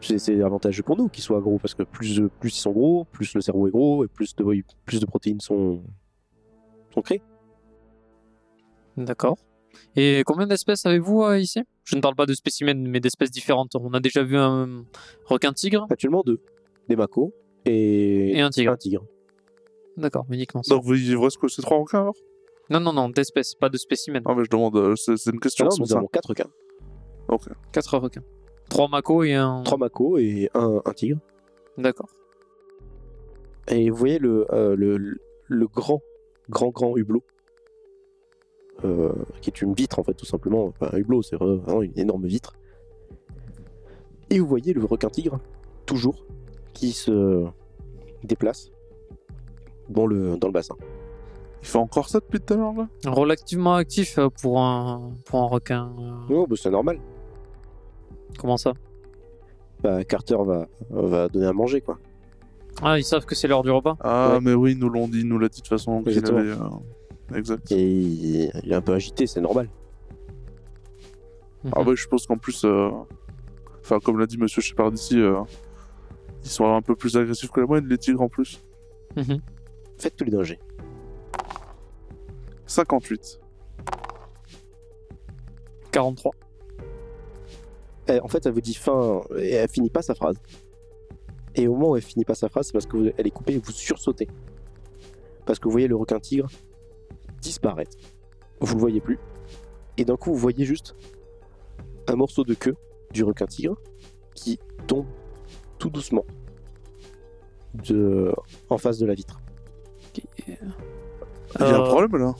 c'est 0.00 0.18
c'est 0.18 0.42
avantageux 0.42 0.82
pour 0.82 0.96
nous 0.96 1.08
qu'ils 1.08 1.24
soient 1.24 1.40
gros, 1.40 1.58
parce 1.58 1.74
que 1.74 1.82
plus, 1.82 2.20
plus 2.40 2.56
ils 2.56 2.60
sont 2.60 2.72
gros, 2.72 3.04
plus 3.04 3.34
le 3.34 3.40
cerveau 3.40 3.66
est 3.68 3.70
gros, 3.70 4.04
et 4.04 4.08
plus 4.08 4.34
de, 4.36 4.44
plus 4.84 5.00
de 5.00 5.06
protéines 5.06 5.40
sont, 5.40 5.82
sont 6.92 7.02
créées. 7.02 7.22
D'accord. 8.96 9.36
Et 9.94 10.22
combien 10.24 10.46
d'espèces 10.46 10.86
avez-vous 10.86 11.22
euh, 11.22 11.38
ici? 11.38 11.60
Je 11.84 11.96
ne 11.96 12.00
parle 12.00 12.14
pas 12.14 12.26
de 12.26 12.32
spécimens, 12.32 12.88
mais 12.88 12.98
d'espèces 12.98 13.30
différentes. 13.30 13.74
On 13.74 13.92
a 13.92 14.00
déjà 14.00 14.22
vu 14.22 14.36
un 14.36 14.84
requin 15.26 15.52
tigre? 15.52 15.86
Actuellement, 15.90 16.22
deux. 16.24 16.40
Des 16.88 16.96
macos 16.96 17.32
et, 17.64 18.38
et 18.38 18.40
un 18.40 18.50
tigre. 18.50 18.72
un 18.72 18.76
tigre. 18.76 19.04
D'accord, 19.96 20.24
uniquement 20.30 20.62
ça. 20.62 20.74
Donc 20.74 20.84
vous 20.84 20.94
il 20.94 21.16
vous 21.16 21.22
reste 21.22 21.38
que 21.38 21.48
ces 21.48 21.62
trois 21.62 21.78
requins 21.78 22.00
alors? 22.00 22.16
Non, 22.70 22.80
non, 22.80 22.92
non, 22.92 23.08
d'espèces, 23.08 23.54
pas 23.54 23.68
de 23.68 23.76
spécimens. 23.76 24.22
Ah 24.24 24.34
mais 24.34 24.44
je 24.44 24.50
demande, 24.50 24.76
euh, 24.76 24.96
c'est 24.96 25.16
c'est 25.16 25.30
une 25.30 25.40
question. 25.40 25.68
C'est 25.70 25.76
pour 25.76 25.86
nous 25.86 25.92
ça. 25.92 25.98
avons 25.98 26.08
quatre 26.08 26.30
requins. 26.30 26.50
Quatre 27.72 27.98
requins. 27.98 28.22
Trois 28.68 28.88
macos 28.88 29.24
et 29.26 29.34
un. 29.34 29.62
Trois 29.62 29.78
macos 29.78 30.18
et 30.20 30.50
un, 30.54 30.80
un 30.84 30.92
tigre. 30.92 31.18
D'accord. 31.78 32.08
Et 33.68 33.90
vous 33.90 33.96
voyez 33.96 34.18
le, 34.18 34.46
euh, 34.52 34.76
le, 34.76 34.96
le- 34.96 35.20
le 35.48 35.66
grand, 35.68 36.00
grand, 36.50 36.70
grand 36.70 36.96
hublot, 36.96 37.22
euh, 38.84 39.12
qui 39.40 39.50
est 39.50 39.62
une 39.62 39.74
vitre 39.74 39.98
en 39.98 40.02
fait, 40.02 40.14
tout 40.14 40.26
simplement. 40.26 40.66
Enfin, 40.66 40.90
un 40.92 40.98
hublot, 40.98 41.22
c'est 41.22 41.36
vraiment 41.36 41.82
une 41.82 41.98
énorme 41.98 42.26
vitre. 42.26 42.54
Et 44.30 44.40
vous 44.40 44.46
voyez 44.46 44.72
le 44.72 44.84
requin 44.84 45.08
tigre, 45.08 45.38
toujours, 45.84 46.24
qui 46.72 46.92
se 46.92 47.44
déplace 48.24 48.70
dans 49.88 50.06
le, 50.06 50.36
dans 50.36 50.48
le 50.48 50.52
bassin. 50.52 50.74
Il 51.62 51.68
fait 51.68 51.78
encore 51.78 52.08
ça 52.08 52.18
depuis 52.20 52.40
tout 52.40 52.54
à 52.54 52.56
l'heure 52.56 52.74
là? 52.74 52.88
Relativement 53.06 53.74
actif 53.74 54.18
euh, 54.18 54.28
pour 54.28 54.60
un, 54.60 55.12
pour 55.24 55.40
un 55.40 55.46
requin. 55.46 55.92
Oh, 56.28 56.46
bah, 56.48 56.56
c'est 56.60 56.70
normal. 56.70 56.98
Comment 58.38 58.56
ça 58.56 58.72
Bah, 59.82 60.04
Carter 60.04 60.36
va, 60.44 60.66
va 60.90 61.28
donner 61.28 61.46
à 61.46 61.52
manger, 61.52 61.80
quoi. 61.80 61.98
Ah, 62.82 62.98
ils 62.98 63.04
savent 63.04 63.24
que 63.24 63.34
c'est 63.34 63.48
l'heure 63.48 63.62
du 63.62 63.70
repas 63.70 63.96
Ah 64.00 64.32
Ouais. 64.34 64.40
mais 64.42 64.52
oui, 64.54 64.72
ils 64.72 64.78
nous 64.78 64.90
l'ont 64.90 65.08
dit, 65.08 65.20
ils 65.20 65.28
nous 65.28 65.38
l'a 65.38 65.48
dit 65.48 65.56
de 65.60 65.62
toute 65.62 65.68
façon. 65.68 66.02
qu'il 66.02 66.12
Exactement. 66.12 66.38
avait, 66.40 66.50
euh, 66.50 67.36
Exact. 67.38 67.72
Et 67.72 67.82
il, 67.90 68.50
il 68.62 68.72
est 68.72 68.74
un 68.74 68.80
peu 68.82 68.92
agité, 68.92 69.26
c'est 69.26 69.40
normal. 69.40 69.68
Ah 71.72 71.82
ouais, 71.82 71.96
je 71.96 72.06
pense 72.06 72.26
qu'en 72.26 72.36
plus, 72.36 72.64
euh, 72.64 72.90
enfin 73.80 73.98
comme 73.98 74.20
l'a 74.20 74.26
dit 74.26 74.38
Monsieur 74.38 74.62
Shepard 74.62 74.92
ici, 74.92 75.18
euh, 75.20 75.40
ils 76.44 76.48
sont 76.50 76.72
un 76.72 76.80
peu 76.82 76.94
plus 76.94 77.16
agressifs 77.16 77.50
que 77.50 77.60
la 77.60 77.66
moyenne, 77.66 77.88
les 77.88 77.98
tigres 77.98 78.22
en 78.22 78.28
plus. 78.28 78.62
Mhm. 79.16 79.40
Faites 79.98 80.14
tous 80.14 80.24
les 80.24 80.30
dangers. 80.30 80.60
58. 82.66 83.40
43. 85.90 86.32
En 88.22 88.28
fait, 88.28 88.46
elle 88.46 88.52
vous 88.52 88.60
dit 88.60 88.74
fin, 88.74 89.20
et 89.36 89.50
elle 89.52 89.68
finit 89.68 89.90
pas 89.90 90.02
sa 90.02 90.14
phrase. 90.14 90.36
Et 91.54 91.66
au 91.66 91.72
moment 91.74 91.90
où 91.90 91.96
elle 91.96 92.02
finit 92.02 92.24
pas 92.24 92.34
sa 92.34 92.48
phrase, 92.48 92.66
c'est 92.66 92.72
parce 92.72 92.86
qu'elle 92.86 93.26
est 93.26 93.30
coupée 93.30 93.54
et 93.54 93.58
vous 93.58 93.72
sursautez. 93.72 94.28
Parce 95.44 95.58
que 95.58 95.64
vous 95.64 95.72
voyez 95.72 95.88
le 95.88 95.96
requin 95.96 96.20
tigre 96.20 96.48
disparaître. 97.40 97.96
Vous 98.60 98.74
le 98.74 98.80
voyez 98.80 99.00
plus. 99.00 99.18
Et 99.96 100.04
d'un 100.04 100.16
coup, 100.16 100.30
vous 100.32 100.38
voyez 100.38 100.64
juste 100.64 100.94
un 102.08 102.14
morceau 102.16 102.44
de 102.44 102.54
queue 102.54 102.76
du 103.12 103.24
requin 103.24 103.46
tigre 103.46 103.76
qui 104.34 104.58
tombe 104.86 105.06
tout 105.78 105.90
doucement 105.90 106.24
de... 107.74 108.32
en 108.68 108.78
face 108.78 108.98
de 108.98 109.06
la 109.06 109.14
vitre. 109.14 109.40
Il 110.16 110.54
y 111.60 111.62
a 111.62 111.76
un 111.76 111.80
Euh, 111.80 111.84
problème 111.84 112.16
là. 112.22 112.34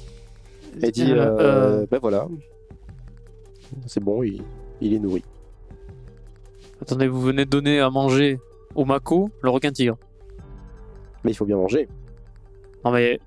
Elle 0.82 0.90
dit 0.92 1.10
Euh, 1.12 1.16
euh, 1.16 1.38
euh, 1.82 1.86
Ben 1.90 1.98
voilà, 2.00 2.28
c'est 3.86 4.02
bon, 4.02 4.22
il, 4.22 4.42
il 4.80 4.92
est 4.94 4.98
nourri. 4.98 5.22
Attendez, 6.82 7.08
vous 7.08 7.20
venez 7.20 7.44
de 7.44 7.50
donner 7.50 7.80
à 7.80 7.90
manger 7.90 8.38
au 8.74 8.84
mako 8.84 9.30
le 9.42 9.50
requin 9.50 9.70
tigre. 9.72 9.96
Mais 11.24 11.30
il 11.32 11.34
faut 11.34 11.46
bien 11.46 11.56
manger. 11.56 11.88
Non 12.84 12.90
mais. 12.92 13.18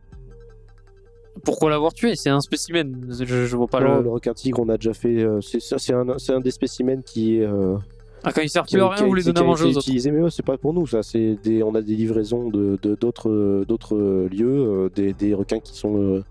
Pourquoi 1.44 1.70
l'avoir 1.70 1.94
tué? 1.94 2.16
C'est 2.16 2.30
un 2.30 2.42
spécimen. 2.42 3.08
Je, 3.10 3.46
je 3.46 3.56
vois 3.58 3.68
pas 3.68 3.80
Non, 3.80 3.98
le. 3.98 4.04
le 4.04 4.10
requin 4.10 4.34
tigre, 4.34 4.60
on 4.60 4.70
a 4.70 4.76
déjà 4.78 4.94
fait. 4.94 5.24
euh, 5.24 5.40
c'est 5.42 5.60
c'est 5.62 5.94
un, 5.94 6.18
c'est 6.18 6.34
un 6.34 6.42
des 6.42 6.52
spécimens 6.52 7.02
qui 7.02 7.38
est. 7.38 7.46
euh, 7.46 7.78
Ah, 8.24 8.32
quand 8.34 8.42
il 8.42 8.50
sert 8.50 8.66
qui 8.66 8.76
plus 8.76 8.82
à 8.84 8.90
rien, 8.90 9.04
a 9.06 9.08
vous 9.08 9.14
les 9.14 9.22
été- 9.30 9.32
donnez 9.34 9.40
à 9.40 9.44
qui 9.44 9.46
a 9.46 9.50
manger 9.50 9.64
été 9.70 9.76
aux 9.76 9.78
autres. 9.78 9.88
utilisé, 9.88 10.12
mais 10.12 10.22
ouais, 10.22 10.32
c'est 10.32 10.46
pas 10.46 10.58
pour 10.58 10.74
nous, 10.74 10.86
ça. 10.86 11.02
C'est 11.02 11.36
des, 11.42 11.64
on 11.64 11.74
a 11.76 11.82
des 11.82 11.96
livraisons 11.96 12.50
de 12.50 12.78
de- 12.82 12.96
d'autres 12.96 13.30
euh, 13.30 13.66
d'autres 13.66 13.96
euh, 13.96 14.28
lieux, 14.30 14.48
euh, 14.86 14.90
des, 14.94 15.14
des 15.14 15.34
requins 15.34 15.60
qui 15.60 15.78
sont 15.78 15.98
euh, 15.98 16.24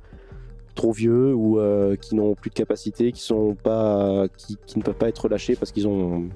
trop 0.75 0.93
vieux 0.93 1.35
ou 1.35 1.59
euh, 1.59 1.97
qui 1.97 2.15
n'ont 2.15 2.35
plus 2.35 2.51
de 2.51 2.55
capacité, 2.55 3.11
qui 3.11 3.23
sont 3.23 3.55
pas, 3.55 4.27
qui, 4.37 4.59
qui 4.67 4.79
ne 4.79 4.85
peuvent 4.85 4.95
pas 4.95 5.09
être 5.09 5.23
relâchés 5.25 5.57
parce 5.57 5.73
qu'ils 5.73 5.89
ont, 5.89 5.99
ils 6.19 6.25
ont, 6.25 6.29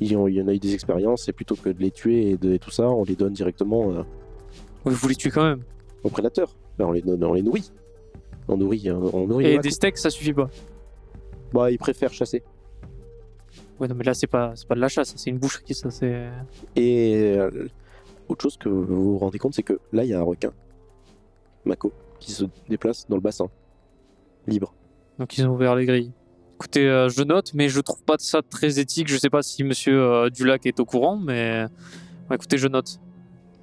il 0.00 0.12
y 0.12 0.42
en 0.42 0.48
a 0.48 0.54
eu 0.54 0.58
des 0.58 0.74
expériences. 0.74 1.28
Et 1.28 1.32
plutôt 1.32 1.56
que 1.56 1.68
de 1.68 1.78
les 1.80 1.90
tuer 1.90 2.30
et, 2.30 2.36
de, 2.36 2.54
et 2.54 2.58
tout 2.58 2.70
ça, 2.70 2.88
on 2.88 3.04
les 3.04 3.16
donne 3.16 3.32
directement 3.32 3.90
euh, 3.92 4.02
Vous 4.84 5.08
les 5.08 5.14
tuez 5.14 5.30
quand 5.30 5.44
même. 5.44 5.62
aux 6.02 6.08
prédateurs. 6.10 6.56
Ben, 6.78 6.86
on 6.86 6.92
les 6.92 7.02
donne, 7.02 7.22
on 7.22 7.34
les 7.34 7.42
nourrit. 7.42 7.70
On 8.48 8.56
nourrit, 8.56 8.90
on 8.90 9.14
on 9.14 9.26
nourrit. 9.26 9.46
Et 9.46 9.58
des 9.58 9.70
steaks, 9.70 9.98
ça 9.98 10.10
suffit 10.10 10.32
pas. 10.32 10.48
Bah, 11.52 11.70
ils 11.70 11.78
préfèrent 11.78 12.12
chasser. 12.12 12.42
Ouais, 13.78 13.88
non, 13.88 13.94
mais 13.94 14.04
là, 14.04 14.14
c'est 14.14 14.26
pas, 14.26 14.52
c'est 14.56 14.68
pas 14.68 14.74
de 14.74 14.80
la 14.80 14.88
chasse, 14.88 15.14
c'est 15.16 15.30
une 15.30 15.38
boucherie, 15.38 15.74
ça, 15.74 15.90
c'est. 15.90 16.28
Et 16.76 17.34
euh, 17.36 17.68
autre 18.28 18.42
chose 18.42 18.56
que 18.58 18.68
vous 18.68 19.12
vous 19.12 19.18
rendez 19.18 19.38
compte, 19.38 19.54
c'est 19.54 19.62
que 19.62 19.78
là, 19.92 20.04
il 20.04 20.10
y 20.10 20.14
a 20.14 20.20
un 20.20 20.22
requin, 20.22 20.52
Mako, 21.64 21.92
qui 22.18 22.32
se 22.32 22.44
déplace 22.68 23.08
dans 23.08 23.16
le 23.16 23.22
bassin, 23.22 23.48
libre. 24.46 24.74
Donc, 25.18 25.36
ils 25.38 25.46
ont 25.46 25.54
ouvert 25.54 25.74
les 25.76 25.86
grilles. 25.86 26.12
Écoutez, 26.60 26.86
euh, 26.86 27.08
je 27.08 27.22
note, 27.22 27.52
mais 27.54 27.70
je 27.70 27.80
trouve 27.80 28.02
pas 28.02 28.16
ça 28.18 28.42
très 28.42 28.78
éthique. 28.78 29.08
Je 29.08 29.16
sais 29.16 29.30
pas 29.30 29.40
si 29.42 29.64
monsieur 29.64 29.98
euh, 29.98 30.28
Dulac 30.28 30.66
est 30.66 30.78
au 30.78 30.84
courant, 30.84 31.16
mais. 31.16 31.64
Écoutez, 32.30 32.58
je 32.58 32.68
note. 32.68 33.00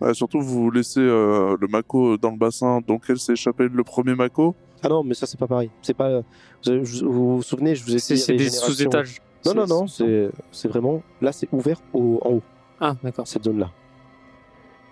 Ouais, 0.02 0.16
surtout, 0.16 0.42
vous 0.42 0.72
laissez 0.72 1.00
euh, 1.00 1.56
le 1.62 1.68
mako 1.68 2.18
dans 2.18 2.32
le 2.32 2.38
bassin 2.38 2.82
dont 2.88 3.00
elle 3.08 3.20
s'est 3.20 3.34
échappé 3.34 3.68
le 3.72 3.84
premier 3.84 4.16
mako. 4.16 4.56
Ah 4.82 4.90
non, 4.90 5.04
mais 5.04 5.14
ça, 5.14 5.28
c'est 5.28 5.40
pas 5.40 5.46
pareil. 5.46 5.70
C'est 5.84 5.94
pas. 5.96 6.22
Vous 6.64 6.72
avez- 6.72 6.80
vous, 6.80 7.12
vous 7.12 7.36
vous 7.38 7.44
souvenez, 7.44 7.76
je 7.76 7.84
vous 7.84 7.96
ai 7.96 8.00
C'est 8.00 8.16
dit 8.16 8.20
c'est 8.20 8.34
des 8.36 8.50
sous-étages. 8.50 9.22
Non, 9.46 9.54
non, 9.54 9.68
non, 9.68 9.86
c'est 9.88 10.30
c'est 10.52 10.68
vraiment. 10.68 11.04
Là, 11.22 11.32
c'est 11.32 11.48
ouvert 11.52 11.80
au, 11.94 12.20
en 12.26 12.32
haut, 12.32 12.44
Ah, 12.80 12.96
d'accord. 13.04 13.28
cette 13.28 13.44
zone-là. 13.44 13.70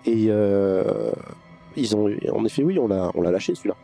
Et 0.04 0.26
euh, 0.28 1.10
ils 1.76 1.96
ont. 1.96 2.08
En 2.32 2.44
effet, 2.44 2.62
oui, 2.62 2.78
on 2.78 2.86
l'a 2.86 3.10
on 3.16 3.20
l'a 3.22 3.32
lâché 3.32 3.52
celui-là. 3.56 3.74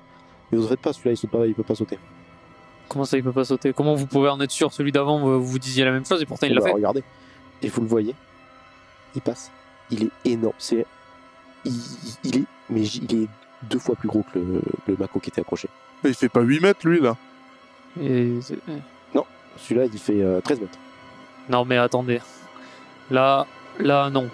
Mais 0.52 0.58
vous 0.58 0.68
faites 0.68 0.80
pas, 0.80 0.92
celui-là, 0.92 1.16
il, 1.44 1.48
il 1.48 1.54
peut 1.54 1.64
pas 1.64 1.74
sauter. 1.74 1.98
Comment 2.92 3.04
ça, 3.06 3.16
il 3.16 3.24
peut 3.24 3.32
pas 3.32 3.44
sauter? 3.44 3.72
Comment 3.72 3.94
vous 3.94 4.06
pouvez 4.06 4.28
en 4.28 4.38
être 4.40 4.50
sûr? 4.50 4.70
Celui 4.72 4.92
d'avant, 4.92 5.18
vous, 5.18 5.42
vous 5.42 5.58
disiez 5.58 5.84
la 5.84 5.92
même 5.92 6.04
chose 6.04 6.20
et 6.20 6.26
pourtant 6.26 6.46
il 6.46 6.52
On 6.52 6.56
l'a 6.56 6.60
va 6.60 6.66
fait. 6.68 6.72
regarder. 6.74 7.02
Et 7.62 7.68
vous 7.68 7.80
le 7.80 7.86
voyez, 7.86 8.14
il 9.14 9.22
passe. 9.22 9.50
Il 9.90 10.04
est 10.04 10.10
énorme. 10.30 10.54
C'est, 10.58 10.84
il, 11.64 11.72
il 12.24 12.36
est, 12.40 12.44
mais 12.68 12.82
il 12.86 13.22
est 13.24 13.28
deux 13.62 13.78
fois 13.78 13.94
plus 13.94 14.08
gros 14.08 14.24
que 14.32 14.38
le, 14.38 14.60
le 14.88 14.96
Mako 14.98 15.20
qui 15.20 15.30
était 15.30 15.40
accroché. 15.40 15.68
Mais 16.04 16.10
il 16.10 16.14
fait 16.16 16.28
pas 16.28 16.40
8 16.42 16.60
mètres 16.60 16.86
lui 16.86 17.00
là. 17.00 17.16
Et 18.00 18.38
c'est- 18.42 18.58
Celui-là, 19.58 19.86
il 19.92 19.98
fait 19.98 20.22
euh, 20.22 20.40
13 20.40 20.60
mètres. 20.60 20.78
Non, 21.48 21.64
mais 21.64 21.76
attendez. 21.76 22.20
Là, 23.10 23.46
là, 23.78 24.08
non. 24.10 24.28